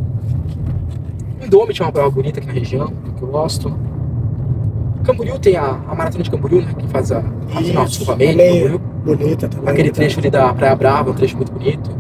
Indomit 1.43 1.81
é 1.81 1.85
uma 1.85 1.93
prova 1.93 2.11
bonita 2.11 2.41
aqui 2.41 2.47
na 2.47 2.53
região, 2.53 2.93
que 3.17 3.23
eu 3.23 3.29
gosto. 3.29 3.75
Camboriú 5.09 5.39
tem 5.39 5.57
a, 5.57 5.65
a 5.89 5.95
maratona 5.95 6.23
de 6.23 6.31
Camboriú, 6.31 6.61
né? 6.63 6.73
Que 6.77 6.87
faz 6.89 7.11
a. 7.13 7.19
a 7.55 7.61
Isso, 7.61 7.73
não, 7.75 7.85
desculpa, 7.85 8.13
a 8.13 8.17
meia 8.17 8.31
de 8.31 8.37
meia. 8.37 8.53
Camboriú. 8.63 8.81
Bonita 9.05 9.49
também. 9.49 9.69
Aquele 9.71 9.89
né? 9.89 9.95
trecho 9.95 10.21
ali 10.21 10.31
da 10.31 10.53
Praia 10.53 10.77
Brava, 10.77 11.11
um 11.11 11.15
trecho 11.15 11.37
muito 11.37 11.51
bonito. 11.53 11.91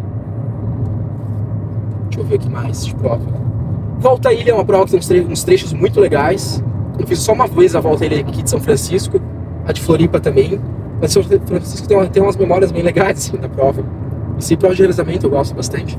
Deixa 2.04 2.20
eu 2.20 2.24
ver 2.24 2.34
aqui 2.36 2.48
mais 2.50 2.84
de 2.86 2.94
prova. 2.94 3.24
Volta 3.98 4.28
à 4.28 4.32
Ilha 4.32 4.50
é 4.50 4.54
uma 4.54 4.64
prova 4.64 4.84
que 4.84 4.90
tem 4.90 5.00
uns, 5.00 5.06
tre- 5.08 5.26
uns 5.28 5.42
trechos 5.44 5.72
muito 5.72 5.98
legais. 6.00 6.62
Eu 6.98 7.06
fiz 7.06 7.18
só 7.20 7.32
uma 7.32 7.46
vez 7.46 7.74
a 7.74 7.80
volta 7.80 8.04
à 8.04 8.06
Ilha 8.06 8.20
aqui 8.20 8.42
de 8.42 8.50
São 8.50 8.60
Francisco, 8.60 9.20
a 9.66 9.72
de 9.72 9.80
Floripa 9.80 10.20
também. 10.20 10.60
Mas 11.00 11.12
São 11.12 11.22
Francisco 11.22 11.86
tem, 11.88 11.96
uma- 11.96 12.06
tem 12.06 12.22
umas 12.22 12.36
memórias 12.36 12.70
bem 12.70 12.82
legais 12.82 13.18
assim, 13.18 13.36
da 13.36 13.48
prova. 13.48 13.82
E 14.38 14.44
sim, 14.44 14.56
prova 14.56 14.74
de 14.74 14.82
revezamento 14.82 15.26
eu 15.26 15.30
gosto 15.30 15.54
bastante. 15.54 15.98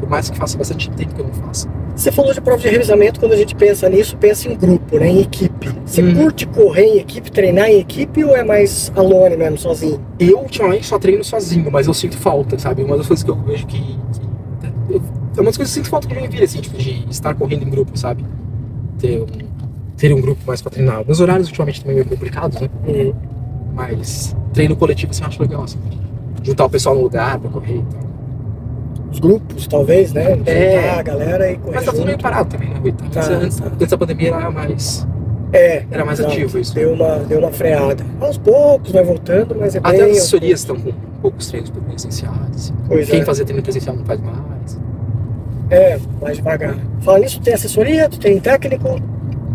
Por 0.00 0.08
mais 0.08 0.28
que 0.28 0.36
faça 0.36 0.58
bastante 0.58 0.90
tempo 0.90 1.14
que 1.14 1.20
eu 1.20 1.26
não 1.26 1.32
faço. 1.34 1.68
Você 2.00 2.10
falou 2.10 2.32
de 2.32 2.40
prova 2.40 2.58
de 2.62 2.66
revezamento, 2.66 3.20
quando 3.20 3.32
a 3.32 3.36
gente 3.36 3.54
pensa 3.54 3.86
nisso, 3.86 4.16
pensa 4.16 4.48
em 4.48 4.56
grupo, 4.56 4.98
né? 4.98 5.06
Em 5.10 5.20
equipe. 5.20 5.68
Você 5.84 6.02
Hum. 6.02 6.14
curte 6.14 6.46
correr 6.46 6.84
em 6.84 6.96
equipe, 6.98 7.30
treinar 7.30 7.68
em 7.68 7.78
equipe 7.78 8.24
ou 8.24 8.34
é 8.34 8.42
mais 8.42 8.90
alone 8.96 9.36
mesmo, 9.36 9.58
sozinho? 9.58 10.00
Eu 10.18 10.38
ultimamente 10.38 10.86
só 10.86 10.98
treino 10.98 11.22
sozinho, 11.22 11.70
mas 11.70 11.86
eu 11.86 11.92
sinto 11.92 12.16
falta, 12.16 12.58
sabe? 12.58 12.82
Uma 12.82 12.96
das 12.96 13.06
coisas 13.06 13.22
que 13.22 13.30
eu 13.30 13.36
vejo 13.36 13.66
que. 13.66 13.78
que 13.78 14.94
eu- 14.94 15.02
é 15.36 15.40
uma 15.40 15.44
das 15.50 15.58
coisas 15.58 15.74
que 15.74 15.80
eu 15.80 15.84
sinto 15.84 15.90
falta 15.90 16.08
de 16.08 16.14
Joinville, 16.14 16.44
assim, 16.44 16.60
tipo, 16.62 16.78
de 16.78 17.04
estar 17.10 17.34
correndo 17.34 17.64
em 17.64 17.68
grupo, 17.70 17.94
sabe? 17.98 18.24
Ter, 18.98 19.20
um- 19.20 19.26
ter 19.98 20.14
um 20.14 20.22
grupo 20.22 20.40
mais 20.46 20.62
pra 20.62 20.70
treinar. 20.70 21.04
Meus 21.04 21.20
horários 21.20 21.48
ultimamente 21.48 21.82
também 21.82 21.96
meio 21.96 22.08
complicados, 22.08 22.58
né? 22.62 22.70
Uhum. 22.88 23.12
Mas 23.74 24.34
treino 24.54 24.74
coletivo 24.74 25.10
assim, 25.10 25.20
eu 25.22 25.28
acho 25.28 25.42
legal, 25.42 25.64
assim. 25.64 25.78
Juntar 26.42 26.64
o 26.64 26.70
pessoal 26.70 26.94
no 26.94 27.02
lugar 27.02 27.38
pra 27.38 27.50
correr 27.50 27.76
e 27.76 27.82
tal. 27.82 28.09
Os 29.12 29.18
grupos, 29.18 29.66
talvez, 29.66 30.12
né? 30.12 30.36
Juntar 30.36 30.50
É. 30.52 30.90
a 30.98 31.02
galera 31.02 31.50
e 31.50 31.56
correr 31.56 31.74
Mas 31.76 31.84
tá 31.84 31.92
tudo 31.92 32.04
meio 32.06 32.18
parado 32.18 32.48
também, 32.50 32.68
né? 32.68 32.76
Antes, 32.84 33.10
Tá, 33.28 33.32
antes, 33.34 33.56
tá. 33.58 33.66
antes 33.66 33.88
da 33.88 33.98
pandemia 33.98 34.28
era 34.28 34.50
mais, 34.50 35.06
É. 35.52 35.84
era 35.90 36.04
mais 36.04 36.20
exato. 36.20 36.34
ativo 36.34 36.58
isso. 36.58 36.74
Deu 36.74 36.92
uma, 36.92 37.16
deu 37.18 37.38
uma 37.40 37.50
freada. 37.50 38.04
Aos 38.20 38.38
poucos 38.38 38.92
vai 38.92 39.02
voltando, 39.02 39.56
mas 39.58 39.74
é 39.74 39.80
bem... 39.80 39.92
Até 39.92 40.04
as 40.04 40.10
assessorias 40.18 40.60
estão 40.60 40.76
com 40.78 40.92
poucos 41.20 41.48
treinos 41.48 41.70
presenciais. 41.70 42.72
Pois 42.86 43.08
Quem 43.10 43.20
é. 43.20 43.24
fazia 43.24 43.44
treino 43.44 43.62
presencial 43.62 43.96
não 43.96 44.04
faz 44.04 44.20
mais. 44.20 44.80
É, 45.70 45.98
mais 46.20 46.36
devagar. 46.36 46.76
Fala 47.00 47.18
nisso, 47.20 47.38
tu 47.40 47.44
tem 47.44 47.54
assessoria, 47.54 48.08
tu 48.08 48.18
tem 48.18 48.38
técnico. 48.38 49.00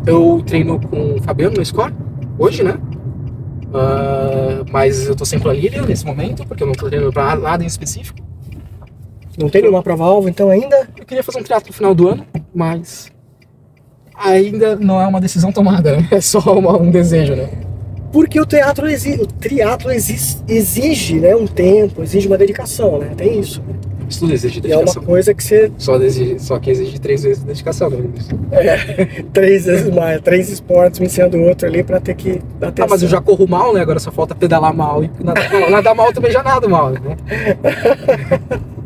Eu 0.06 0.44
treino 0.46 0.80
com 0.80 1.16
o 1.16 1.22
Fabiano 1.22 1.56
no 1.58 1.66
Score, 1.66 1.94
hoje, 2.38 2.62
né? 2.64 2.78
Ah, 3.74 4.64
mas 4.72 5.08
eu 5.08 5.16
tô 5.16 5.26
sem 5.26 5.40
planilha 5.40 5.82
nesse 5.82 6.06
momento, 6.06 6.46
porque 6.46 6.64
eu 6.64 6.68
não 6.68 6.74
tô 6.74 6.88
treinando 6.88 7.12
pra 7.12 7.36
nada 7.36 7.64
em 7.64 7.68
específico. 7.68 8.20
Não 9.38 9.50
tem 9.50 9.62
nenhuma 9.62 9.84
prova-alvo, 9.84 10.30
então 10.30 10.50
ainda? 10.50 10.88
Eu 10.98 11.06
queria 11.06 11.24
fazer 11.24 11.40
um 11.40 11.44
triatlo 11.44 11.68
no 11.70 11.74
final 11.74 11.94
do 11.94 12.08
ano, 12.08 12.26
mas 12.54 13.12
ainda 14.18 14.76
não 14.76 15.02
é 15.02 15.06
uma 15.08 15.20
decisão 15.20 15.52
tomada, 15.52 15.98
né? 15.98 16.08
É 16.12 16.22
só 16.22 16.40
uma- 16.58 16.78
um 16.78 16.90
desejo, 16.90 17.36
né? 17.36 17.50
Porque 18.14 18.40
o 18.40 18.46
teatro 18.46 18.88
exige, 18.88 19.22
o 19.22 19.28
triatlo 19.28 19.92
exi- 19.92 20.38
exige, 20.48 21.20
né, 21.20 21.36
um 21.36 21.46
tempo, 21.46 22.02
exige 22.02 22.28
uma 22.28 22.38
dedicação, 22.38 22.98
né? 23.00 23.12
Tem 23.18 23.38
isso. 23.40 23.62
Isso 24.08 24.20
tudo 24.22 24.34
exige 24.34 24.62
E 24.64 24.72
é 24.72 24.76
uma 24.76 24.84
dedicação. 24.86 25.04
coisa 25.04 25.34
que 25.34 25.44
você 25.44 25.72
Só, 25.80 25.96
exige, 25.98 26.40
só 26.40 26.58
que 26.60 26.70
exige 26.70 26.98
três 27.00 27.24
vezes 27.24 27.44
dedicação, 27.44 27.90
né? 27.90 27.98
três 29.34 29.66
vezes 29.66 29.94
mais, 29.94 30.22
três 30.22 30.50
esportes 30.50 31.00
um 31.02 31.04
em 31.04 31.10
cima 31.10 31.28
do 31.28 31.42
outro 31.42 31.68
ali 31.68 31.84
pra 31.84 32.00
ter 32.00 32.14
que 32.16 32.40
dar 32.60 32.68
Ah, 32.68 32.70
atenção. 32.70 32.88
mas 32.90 33.04
eu 33.04 33.10
já 33.10 33.20
corro 33.20 33.46
mal, 33.50 33.74
né? 33.74 33.82
Agora 33.82 34.00
só 34.00 34.12
falta 34.12 34.34
pedalar 34.36 34.74
mal 34.74 35.04
e 35.04 35.10
nadar 35.22 35.52
mal. 35.52 35.70
Nadar 35.72 35.96
mal 35.96 36.14
também 36.14 36.32
já 36.32 36.42
nado 36.44 36.70
mal, 36.70 36.92
né? 36.92 37.00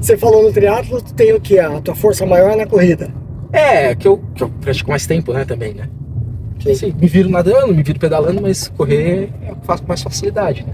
Você 0.00 0.16
falou 0.16 0.42
no 0.42 0.52
triatlo, 0.52 1.00
tu 1.00 1.14
tem 1.14 1.32
o 1.32 1.40
que? 1.40 1.58
A 1.58 1.80
tua 1.80 1.94
força 1.94 2.26
maior 2.26 2.56
na 2.56 2.66
corrida. 2.66 3.10
É, 3.52 3.94
que 3.94 4.08
eu, 4.08 4.20
que 4.34 4.42
eu 4.42 4.48
pratico 4.48 4.90
mais 4.90 5.06
tempo, 5.06 5.32
né, 5.32 5.44
também, 5.44 5.74
né? 5.74 5.88
Assim, 6.70 6.94
me 6.98 7.08
viro 7.08 7.28
nadando, 7.28 7.74
me 7.74 7.82
viro 7.82 7.98
pedalando, 7.98 8.40
mas 8.40 8.68
correr 8.68 9.30
eu 9.48 9.56
faço 9.62 9.82
com 9.82 9.88
mais 9.88 10.02
facilidade, 10.02 10.64
né? 10.64 10.72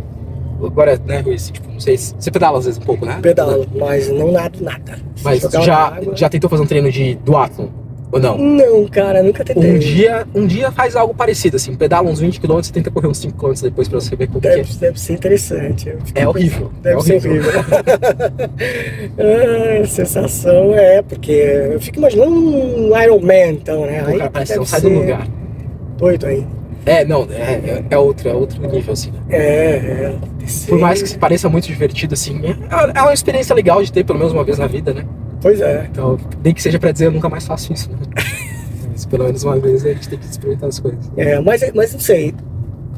Agora, 0.62 1.00
né, 1.06 1.20
Rui, 1.20 1.34
assim, 1.34 1.52
tipo, 1.52 1.70
não 1.70 1.80
sei 1.80 1.96
se... 1.96 2.14
Você 2.18 2.30
pedala 2.30 2.58
às 2.58 2.66
vezes 2.66 2.78
um 2.78 2.84
pouco, 2.84 3.06
né? 3.06 3.18
Pedalo, 3.22 3.66
mas 3.74 4.08
não 4.10 4.32
nado 4.32 4.62
nada. 4.62 4.96
Se 5.14 5.24
Mas 5.24 5.40
já, 5.40 5.98
já 6.14 6.28
tentou 6.28 6.50
fazer 6.50 6.62
um 6.62 6.66
treino 6.66 6.90
de 6.90 7.14
duatlon? 7.16 7.68
Ou 8.10 8.18
não? 8.18 8.38
Não, 8.38 8.88
cara, 8.88 9.22
nunca 9.22 9.44
tentei. 9.44 9.70
Um 9.70 9.78
dia, 9.78 10.26
um 10.34 10.46
dia 10.46 10.72
faz 10.72 10.96
algo 10.96 11.14
parecido, 11.14 11.56
assim, 11.56 11.74
pedala 11.74 12.08
uns 12.08 12.20
20 12.20 12.40
km 12.40 12.58
e 12.58 12.72
tenta 12.72 12.90
correr 12.90 13.06
uns 13.06 13.18
5 13.18 13.36
km 13.36 13.52
depois 13.62 13.86
pra 13.86 14.00
você 14.00 14.16
ver 14.16 14.28
como 14.28 14.40
que 14.40 14.48
é. 14.48 14.56
Deve, 14.56 14.74
deve 14.74 15.00
ser 15.00 15.12
interessante. 15.12 15.94
É 16.14 16.26
horrível. 16.26 16.72
Deve 16.82 16.96
é 16.96 17.00
ser 17.02 17.28
horrível. 17.28 17.52
ah, 19.18 19.86
sensação 19.86 20.74
é, 20.74 21.02
porque 21.02 21.32
eu 21.32 21.80
fico 21.80 21.98
imaginando 21.98 22.34
um 22.34 23.02
Iron 23.02 23.20
Man, 23.20 23.52
então, 23.52 23.84
né? 23.84 24.02
O 24.02 24.18
cara 24.18 24.30
parece 24.30 24.52
que 24.52 24.58
deve 24.58 24.58
não 24.58 24.66
sai 24.66 24.80
do 24.80 24.88
lugar. 24.88 25.28
Doido 25.98 26.26
aí. 26.26 26.46
É, 26.86 27.04
não, 27.04 27.28
é, 27.30 27.34
é, 27.34 27.84
é 27.90 27.98
outro, 27.98 28.28
é 28.30 28.32
outro 28.32 28.66
nível, 28.66 28.94
assim, 28.94 29.10
né? 29.10 29.20
É, 29.28 29.36
é. 29.36 30.14
Por 30.66 30.78
mais 30.78 31.02
que 31.02 31.08
se 31.08 31.18
pareça 31.18 31.46
muito 31.46 31.66
divertido, 31.66 32.14
assim, 32.14 32.40
é, 32.42 32.98
é 32.98 33.02
uma 33.02 33.12
experiência 33.12 33.54
legal 33.54 33.82
de 33.82 33.92
ter, 33.92 34.04
pelo 34.04 34.18
menos 34.18 34.32
uma 34.32 34.42
vez 34.42 34.56
na 34.56 34.66
vida, 34.66 34.94
né? 34.94 35.04
Pois 35.40 35.60
é. 35.60 35.86
Então, 35.90 36.18
nem 36.42 36.52
que 36.54 36.62
seja 36.62 36.78
pra 36.78 36.90
dizer, 36.92 37.06
eu 37.06 37.12
nunca 37.12 37.28
mais 37.28 37.46
faço 37.46 37.72
isso, 37.72 37.90
né? 37.90 37.98
Mas 38.90 39.06
pelo 39.06 39.24
menos 39.24 39.44
uma 39.44 39.58
vez 39.58 39.84
a 39.84 39.88
gente 39.92 40.08
tem 40.08 40.18
que 40.18 40.26
experimentar 40.26 40.68
as 40.68 40.80
coisas. 40.80 40.98
é 41.16 41.38
mas, 41.40 41.62
mas 41.72 41.92
não 41.92 42.00
sei. 42.00 42.34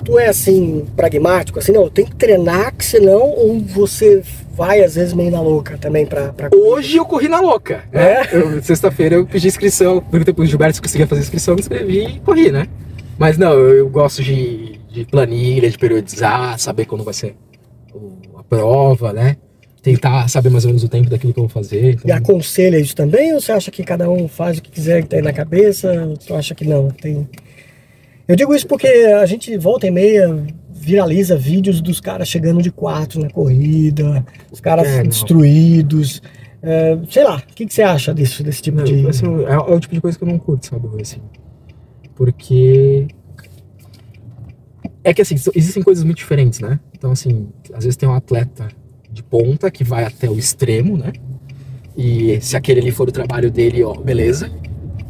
Tu 0.03 0.19
é 0.19 0.29
assim, 0.29 0.87
pragmático, 0.97 1.59
assim, 1.59 1.73
não, 1.73 1.91
tem 1.91 2.07
que 2.07 2.17
treinar, 2.17 2.75
que 2.75 2.83
senão, 2.87 3.21
ou 3.21 3.61
você 3.61 4.23
vai 4.55 4.83
às 4.83 4.95
vezes 4.95 5.13
meio 5.13 5.31
na 5.31 5.43
louca 5.43 5.77
também 5.77 6.07
pra. 6.07 6.33
pra... 6.33 6.49
Hoje 6.57 6.97
eu 6.97 7.05
corri 7.05 7.29
na 7.29 7.39
louca, 7.41 7.85
né? 7.93 8.23
É? 8.23 8.61
Sexta-feira 8.63 9.17
eu 9.17 9.27
pedi 9.27 9.49
inscrição, 9.49 10.01
perguntei 10.01 10.33
pro 10.33 10.47
Gilberto 10.47 10.77
se 10.77 10.81
conseguia 10.83 11.07
fazer 11.07 11.21
inscrição, 11.21 11.55
me 11.55 11.61
inscrevi 11.61 12.07
e 12.07 12.21
corri, 12.21 12.51
né? 12.51 12.67
Mas 13.19 13.37
não, 13.37 13.53
eu, 13.53 13.77
eu 13.77 13.89
gosto 13.91 14.23
de, 14.23 14.81
de 14.91 15.05
planilha, 15.05 15.69
de 15.69 15.77
periodizar, 15.77 16.59
saber 16.59 16.87
quando 16.87 17.05
vai 17.05 17.13
ser 17.13 17.37
o- 17.93 18.39
a 18.39 18.43
prova, 18.43 19.13
né? 19.13 19.37
Tentar 19.83 20.29
saber 20.29 20.51
mais 20.51 20.65
ou 20.65 20.69
menos 20.69 20.85
o 20.85 20.89
tempo 20.89 21.09
daquilo 21.09 21.33
que 21.33 21.39
eu 21.39 21.45
vou 21.45 21.51
fazer. 21.51 21.85
E 21.85 21.91
Então, 21.91 22.17
aconselha 22.17 22.79
isso 22.79 22.95
também, 22.95 23.33
ou 23.33 23.41
você 23.41 23.53
acha 23.53 23.71
que 23.71 23.83
cada 23.83 24.11
um 24.11 24.29
faz 24.29 24.59
o 24.59 24.63
que 24.63 24.71
quiser 24.71 25.03
que 25.03 25.09
tem 25.09 25.23
na 25.23 25.33
cabeça? 25.33 25.91
Ou 26.07 26.17
tu 26.17 26.35
acha 26.35 26.55
que 26.55 26.67
não? 26.67 26.89
Tem... 26.89 27.27
Eu 28.29 28.37
digo 28.37 28.55
isso 28.55 28.67
porque 28.67 28.87
a 28.87 29.25
gente 29.27 29.57
volta 29.57 29.87
e 29.87 29.91
meia 29.91 30.47
viraliza 30.71 31.37
vídeos 31.37 31.81
dos 31.81 32.01
caras 32.01 32.29
chegando 32.29 32.63
de 32.63 32.71
quatro 32.71 33.21
na 33.21 33.29
corrida, 33.29 34.25
os 34.51 34.61
caras 34.61 34.87
É, 34.87 35.03
destruídos. 35.03 36.23
É, 36.63 36.99
sei 37.11 37.25
lá, 37.25 37.37
o 37.37 37.55
que, 37.55 37.67
que 37.67 37.73
você 37.73 37.83
acha 37.83 38.15
disso, 38.15 38.43
desse 38.43 38.63
tipo 38.63 38.79
não, 38.79 38.85
de. 38.85 39.07
assim, 39.09 39.27
é, 39.45 39.53
é 39.53 39.59
o 39.59 39.81
tipo 39.81 39.95
de 39.95 40.01
coisa 40.01 40.17
que 40.19 40.25
eu 40.25 40.29
não 40.29 40.39
curto, 40.39 40.67
sabe? 40.67 40.89
Assim, 41.01 41.21
porque 42.15 43.09
é 45.03 45.15
que 45.15 45.23
assim, 45.23 45.37
existem 45.55 45.83
coisas 45.83 46.05
muito 46.05 46.19
diferentes, 46.19 46.61
né? 46.61 46.79
Então, 46.97 47.13
assim, 47.13 47.49
às 47.73 47.85
vezes 47.85 47.97
tem 47.97 48.09
um 48.09 48.15
atleta 48.15 48.69
ponta 49.31 49.71
que 49.71 49.85
vai 49.85 50.05
até 50.05 50.29
o 50.29 50.37
extremo, 50.37 50.97
né? 50.97 51.13
E 51.97 52.39
se 52.41 52.57
aquele 52.57 52.81
ali 52.81 52.91
for 52.91 53.09
o 53.09 53.13
trabalho 53.13 53.51
dele, 53.51 53.83
ó, 53.85 53.95
beleza. 53.95 54.51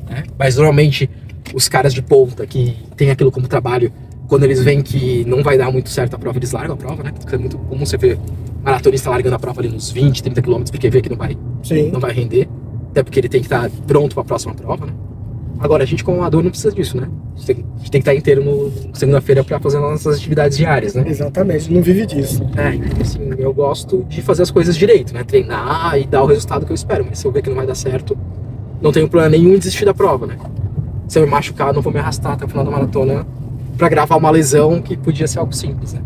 né? 0.09 0.25
Mas 0.39 0.57
normalmente 0.57 1.09
os 1.55 1.69
caras 1.69 1.93
de 1.93 2.03
ponta 2.03 2.47
que 2.47 2.77
tem 2.97 3.11
aquilo 3.11 3.33
como 3.33 3.49
trabalho, 3.49 3.93
quando 4.29 4.45
eles 4.45 4.63
veem 4.63 4.83
que 4.83 5.25
não 5.25 5.43
vai 5.43 5.59
dar 5.59 5.73
muito 5.73 5.89
certo 5.89 6.15
a 6.15 6.19
prova, 6.19 6.39
eles 6.39 6.53
largam 6.53 6.75
a 6.75 6.77
prova, 6.77 7.03
né? 7.03 7.13
Porque 7.13 7.35
é 7.35 7.39
muito 7.39 7.59
comum 7.59 7.85
você 7.85 7.97
ver 7.97 8.19
maratonista 8.63 9.11
largando 9.11 9.37
a 9.37 9.39
prova 9.39 9.61
ali 9.61 9.71
nos 9.71 9.91
20, 9.91 10.23
30 10.23 10.43
quilômetros, 10.43 10.71
porque 10.71 10.91
vê 10.91 11.01
que 11.01 11.09
não 11.09 11.17
vai 11.17 11.37
Sim. 11.63 11.91
não 11.91 11.99
vai 11.99 12.13
render, 12.13 12.49
até 12.91 13.03
porque 13.03 13.19
ele 13.19 13.29
tem 13.29 13.41
que 13.41 13.47
estar 13.47 13.71
pronto 13.87 14.15
para 14.15 14.23
a 14.23 14.27
próxima 14.27 14.55
prova, 14.55 14.87
né? 14.87 14.93
Agora, 15.61 15.83
a 15.83 15.87
gente 15.87 16.03
como 16.03 16.19
amador 16.19 16.43
não 16.43 16.49
precisa 16.49 16.73
disso, 16.73 16.97
né? 16.97 17.07
A 17.35 17.39
gente 17.39 17.47
tem, 17.47 17.57
a 17.57 17.79
gente 17.79 17.91
tem 17.91 18.01
que 18.01 18.09
estar 18.09 18.15
inteiro 18.15 18.43
no 18.43 18.73
segunda-feira 18.95 19.45
para 19.45 19.61
fazer 19.61 19.79
nossas 19.79 20.17
atividades 20.17 20.57
diárias, 20.57 20.95
né? 20.95 21.05
Exatamente, 21.07 21.71
não 21.71 21.83
vive 21.83 22.07
disso. 22.07 22.43
É, 22.57 23.03
assim, 23.03 23.21
eu 23.37 23.53
gosto 23.53 24.03
de 24.09 24.23
fazer 24.23 24.43
as 24.43 24.51
coisas 24.51 24.75
direito, 24.75 25.13
né? 25.13 25.23
Treinar 25.23 25.99
e 25.99 26.07
dar 26.07 26.23
o 26.23 26.27
resultado 26.27 26.65
que 26.65 26.73
eu 26.73 26.75
espero, 26.75 27.05
mas 27.07 27.19
se 27.19 27.27
eu 27.27 27.31
ver 27.31 27.43
que 27.43 27.51
não 27.51 27.57
vai 27.57 27.67
dar 27.67 27.75
certo, 27.75 28.17
não 28.81 28.91
tenho 28.91 29.07
plano 29.07 29.29
nenhum 29.29 29.55
em 29.55 29.59
desistir 29.59 29.85
da 29.85 29.93
prova, 29.93 30.27
né? 30.27 30.39
Se 31.07 31.19
eu 31.19 31.25
me 31.25 31.29
machucar, 31.29 31.75
não 31.75 31.83
vou 31.83 31.93
me 31.93 31.99
arrastar 31.99 32.33
até 32.33 32.47
o 32.47 32.49
final 32.49 32.65
da 32.65 32.71
maratona 32.71 33.27
para 33.77 33.89
gravar 33.91 34.17
uma 34.17 34.31
lesão 34.31 34.81
que 34.81 34.97
podia 34.97 35.27
ser 35.27 35.41
algo 35.41 35.53
simples, 35.55 35.93
né? 35.93 36.01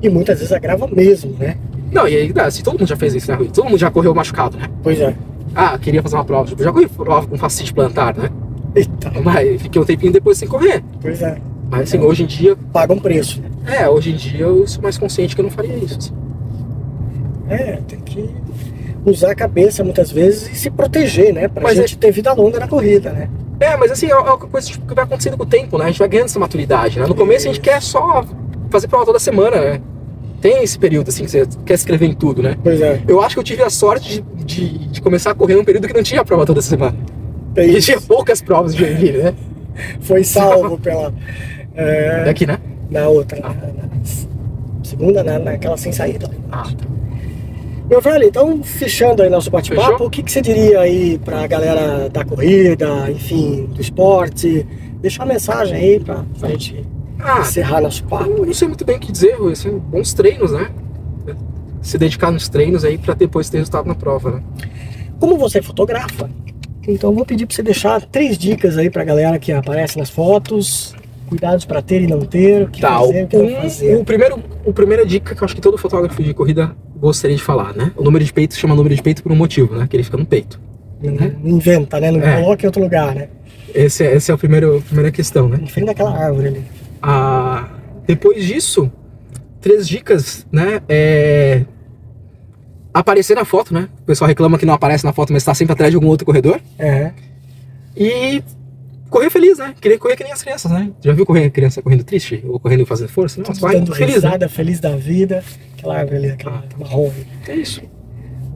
E 0.00 0.08
muitas 0.08 0.38
vezes 0.38 0.52
agrava 0.52 0.86
mesmo, 0.86 1.36
né? 1.38 1.58
Não, 1.92 2.08
e 2.08 2.16
aí, 2.16 2.32
assim, 2.38 2.62
todo 2.62 2.78
mundo 2.78 2.88
já 2.88 2.96
fez 2.96 3.14
isso, 3.14 3.30
né, 3.30 3.36
Rui? 3.36 3.48
Todo 3.48 3.66
mundo 3.66 3.78
já 3.78 3.90
correu 3.90 4.14
machucado, 4.14 4.56
né? 4.56 4.66
Pois 4.82 4.98
é. 4.98 5.14
Ah, 5.54 5.78
queria 5.78 6.02
fazer 6.02 6.16
uma 6.16 6.24
prova. 6.24 6.46
Tipo, 6.46 6.62
já 6.62 6.72
corri 6.72 6.86
prova 6.86 7.26
com 7.26 7.36
fascite 7.36 7.74
plantar, 7.74 8.16
né? 8.16 8.30
Eita, 8.74 9.12
Mas 9.22 9.62
fiquei 9.62 9.80
um 9.80 9.84
tempinho 9.84 10.12
depois 10.12 10.38
sem 10.38 10.48
correr. 10.48 10.82
pois 11.00 11.20
é. 11.22 11.38
Mas 11.70 11.82
assim, 11.82 11.98
hoje 11.98 12.22
em 12.22 12.26
dia, 12.26 12.56
Paga 12.72 12.92
um 12.94 12.98
preço. 12.98 13.42
é, 13.66 13.88
hoje 13.88 14.10
em 14.12 14.16
dia 14.16 14.40
eu 14.46 14.66
sou 14.66 14.82
mais 14.82 14.96
consciente 14.96 15.34
que 15.34 15.40
eu 15.40 15.44
não 15.44 15.50
faria 15.50 15.74
isso. 15.74 15.98
assim. 15.98 16.12
É, 17.48 17.78
tem 17.88 17.98
que 18.00 18.28
usar 19.04 19.30
a 19.30 19.34
cabeça 19.34 19.82
muitas 19.82 20.10
vezes 20.10 20.50
e 20.50 20.54
se 20.54 20.70
proteger, 20.70 21.32
né? 21.32 21.48
Pra 21.48 21.62
Mas 21.62 21.76
gente 21.76 21.96
ter 21.96 22.10
vida 22.10 22.32
longa 22.32 22.58
na 22.58 22.68
corrida, 22.68 23.10
né? 23.10 23.28
É, 23.60 23.76
mas 23.76 23.90
assim, 23.90 24.06
é 24.06 24.10
é 24.10 24.16
uma 24.16 24.36
coisa 24.38 24.66
tipo, 24.68 24.86
que 24.86 24.94
vai 24.94 25.04
acontecendo 25.04 25.36
com 25.36 25.42
o 25.44 25.46
tempo, 25.46 25.78
né? 25.78 25.84
A 25.84 25.88
gente 25.88 25.98
vai 25.98 26.08
ganhando 26.08 26.26
essa 26.26 26.38
maturidade, 26.38 26.98
né? 26.98 27.06
No 27.06 27.14
começo 27.14 27.48
a 27.48 27.52
gente 27.52 27.60
quer 27.62 27.80
só 27.82 28.24
fazer 28.70 28.86
prova 28.88 29.04
toda 29.06 29.18
semana, 29.18 29.56
né? 29.60 29.80
Tem 30.40 30.62
esse 30.62 30.78
período, 30.78 31.08
assim, 31.08 31.24
que 31.24 31.30
você 31.30 31.44
quer 31.66 31.74
escrever 31.74 32.06
em 32.06 32.14
tudo, 32.14 32.42
né? 32.42 32.56
Pois 32.62 32.80
é. 32.80 33.02
Eu 33.08 33.20
acho 33.20 33.34
que 33.34 33.40
eu 33.40 33.44
tive 33.44 33.62
a 33.62 33.70
sorte 33.70 34.22
de, 34.22 34.44
de, 34.44 34.78
de 34.88 35.02
começar 35.02 35.32
a 35.32 35.34
correr 35.34 35.56
num 35.56 35.64
período 35.64 35.88
que 35.88 35.94
não 35.94 36.02
tinha 36.02 36.24
prova 36.24 36.46
toda 36.46 36.62
semana. 36.62 36.96
Tem 37.54 37.78
tinha 37.80 38.00
poucas 38.00 38.40
provas 38.42 38.74
de 38.74 38.84
Joinville, 38.84 39.22
né? 39.22 39.34
Foi 40.00 40.24
salvo 40.24 40.78
pela. 40.78 41.12
é, 41.74 42.24
Daqui, 42.24 42.46
né? 42.46 42.58
na 42.90 43.08
outra. 43.08 43.38
Na, 43.40 43.48
na 43.50 43.88
segunda, 44.82 45.22
na, 45.22 45.38
naquela 45.38 45.76
sem 45.76 45.92
saída. 45.92 46.30
Ah, 46.50 46.62
tá. 46.62 46.86
Meu 47.88 48.00
velho, 48.02 48.24
então 48.24 48.62
fechando 48.62 49.22
aí 49.22 49.30
nosso 49.30 49.50
bate-papo, 49.50 50.04
o 50.04 50.10
que, 50.10 50.22
que 50.22 50.30
você 50.30 50.42
diria 50.42 50.80
aí 50.80 51.18
pra 51.24 51.46
galera 51.46 52.08
da 52.10 52.22
corrida, 52.22 53.10
enfim, 53.10 53.64
do 53.72 53.80
esporte? 53.80 54.66
Deixa 55.00 55.22
uma 55.22 55.32
mensagem 55.32 55.74
aí 55.74 56.00
pra, 56.00 56.22
pra 56.38 56.50
gente 56.50 56.84
Ah, 57.18 57.40
encerrar 57.40 57.80
nosso 57.80 58.04
papo. 58.04 58.28
eu 58.30 58.44
não 58.46 58.52
sei 58.52 58.68
muito 58.68 58.84
bem 58.84 58.96
o 58.96 59.00
que 59.00 59.10
dizer, 59.10 59.36
Rui, 59.38 59.52
assim, 59.52 59.78
bons 59.78 60.12
treinos, 60.12 60.52
né? 60.52 60.70
Se 61.80 61.96
dedicar 61.96 62.30
nos 62.30 62.46
treinos 62.48 62.84
aí 62.84 62.98
pra 62.98 63.14
depois 63.14 63.48
ter 63.48 63.56
resultado 63.58 63.86
na 63.86 63.94
prova, 63.94 64.32
né? 64.32 64.42
Como 65.18 65.38
você 65.38 65.62
fotografa, 65.62 66.28
então 66.88 67.10
eu 67.10 67.14
vou 67.16 67.24
pedir 67.24 67.46
pra 67.46 67.54
você 67.54 67.62
deixar 67.62 68.00
três 68.02 68.36
dicas 68.38 68.76
aí 68.78 68.88
pra 68.90 69.04
galera 69.04 69.38
que 69.38 69.52
aparece 69.52 69.98
nas 69.98 70.10
fotos, 70.10 70.94
cuidados 71.28 71.64
pra 71.64 71.82
ter 71.82 72.02
e 72.02 72.06
não 72.06 72.20
ter, 72.20 72.62
o 72.64 72.68
que 72.68 72.80
Tá, 72.80 72.98
fazer, 72.98 73.24
o 73.24 73.26
que 73.28 73.36
não 73.36 73.50
fazer. 73.60 73.96
o 73.96 74.04
primeiro, 74.04 74.42
a 74.66 74.72
primeira 74.72 75.04
dica 75.06 75.34
que 75.34 75.42
eu 75.42 75.44
acho 75.44 75.54
que 75.54 75.60
todo 75.60 75.76
fotógrafo 75.78 76.22
de 76.22 76.32
corrida 76.34 76.74
gostaria 76.96 77.36
de 77.36 77.42
falar, 77.42 77.74
né? 77.74 77.92
O 77.96 78.02
número 78.02 78.24
de 78.24 78.32
peito 78.32 78.54
se 78.54 78.60
chama 78.60 78.74
número 78.74 78.94
de 78.94 79.02
peito 79.02 79.22
por 79.22 79.30
um 79.30 79.36
motivo, 79.36 79.74
né? 79.76 79.86
Que 79.88 79.96
ele 79.96 80.02
fica 80.02 80.16
no 80.16 80.26
peito. 80.26 80.60
Não 81.00 81.56
inventa, 81.56 82.00
né? 82.00 82.10
Não 82.10 82.20
É. 82.20 82.42
coloca 82.42 82.64
em 82.64 82.66
outro 82.66 82.82
lugar, 82.82 83.14
né? 83.14 83.28
Esse, 83.74 84.04
é- 84.04 84.16
esse 84.16 84.30
é 84.30 84.34
o 84.34 84.38
primeiro, 84.38 84.78
a 84.78 84.80
primeira 84.80 85.10
questão, 85.12 85.48
né? 85.48 85.60
Em 85.62 85.66
frente 85.66 85.86
daquela 85.86 86.10
árvore 86.16 86.48
ali. 86.48 86.64
Ah, 87.02 87.68
depois 88.06 88.42
disso, 88.44 88.90
três 89.60 89.86
dicas, 89.86 90.46
né? 90.50 90.80
É... 90.88 91.62
Aparecer 92.92 93.34
na 93.34 93.44
foto, 93.44 93.72
né? 93.72 93.88
O 94.00 94.04
pessoal 94.04 94.28
reclama 94.28 94.58
que 94.58 94.66
não 94.66 94.74
aparece 94.74 95.04
na 95.04 95.12
foto, 95.12 95.32
mas 95.32 95.42
está 95.42 95.54
sempre 95.54 95.72
atrás 95.72 95.90
de 95.90 95.96
algum 95.96 96.08
outro 96.08 96.24
corredor. 96.24 96.60
É. 96.78 97.12
E 97.96 98.42
correr 99.10 99.30
feliz, 99.30 99.58
né? 99.58 99.74
Querer 99.80 99.98
correr 99.98 100.16
que 100.16 100.24
nem 100.24 100.32
as 100.32 100.42
crianças, 100.42 100.70
né? 100.70 100.90
Já 101.00 101.12
viu 101.12 101.26
correr 101.26 101.50
criança 101.50 101.82
correndo 101.82 102.04
triste? 102.04 102.42
Ou 102.46 102.58
correndo 102.58 102.86
fazendo 102.86 103.08
força? 103.08 103.42
Todos 103.42 103.60
vai 103.60 103.74
dando 103.74 103.94
feliz, 103.94 104.22
né? 104.22 104.28
risada, 104.28 104.48
feliz 104.48 104.80
da 104.80 104.96
vida. 104.96 105.44
Aquela 105.76 105.98
árvore 105.98 106.16
ali, 106.16 106.30
aquela 106.30 106.64
marrom. 106.78 107.10
É 107.46 107.54
isso. 107.54 107.82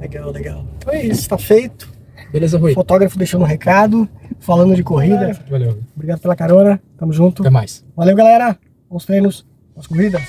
Legal, 0.00 0.30
legal. 0.32 0.66
Então 0.78 0.92
é 0.92 1.04
isso, 1.04 1.28
tá 1.28 1.38
feito. 1.38 1.88
Beleza, 2.32 2.58
Rui? 2.58 2.72
Fotógrafo 2.72 3.18
deixando 3.18 3.42
um 3.42 3.46
recado, 3.46 4.08
falando 4.40 4.74
de 4.74 4.82
corrida. 4.82 5.38
Valeu. 5.48 5.78
Obrigado 5.94 6.20
pela 6.20 6.34
carona. 6.34 6.80
Tamo 6.96 7.12
junto. 7.12 7.42
Até 7.42 7.50
mais. 7.50 7.84
Valeu, 7.94 8.16
galera. 8.16 8.58
Bons 8.90 9.04
treinos, 9.04 9.46
boas 9.74 9.86
corridas. 9.86 10.22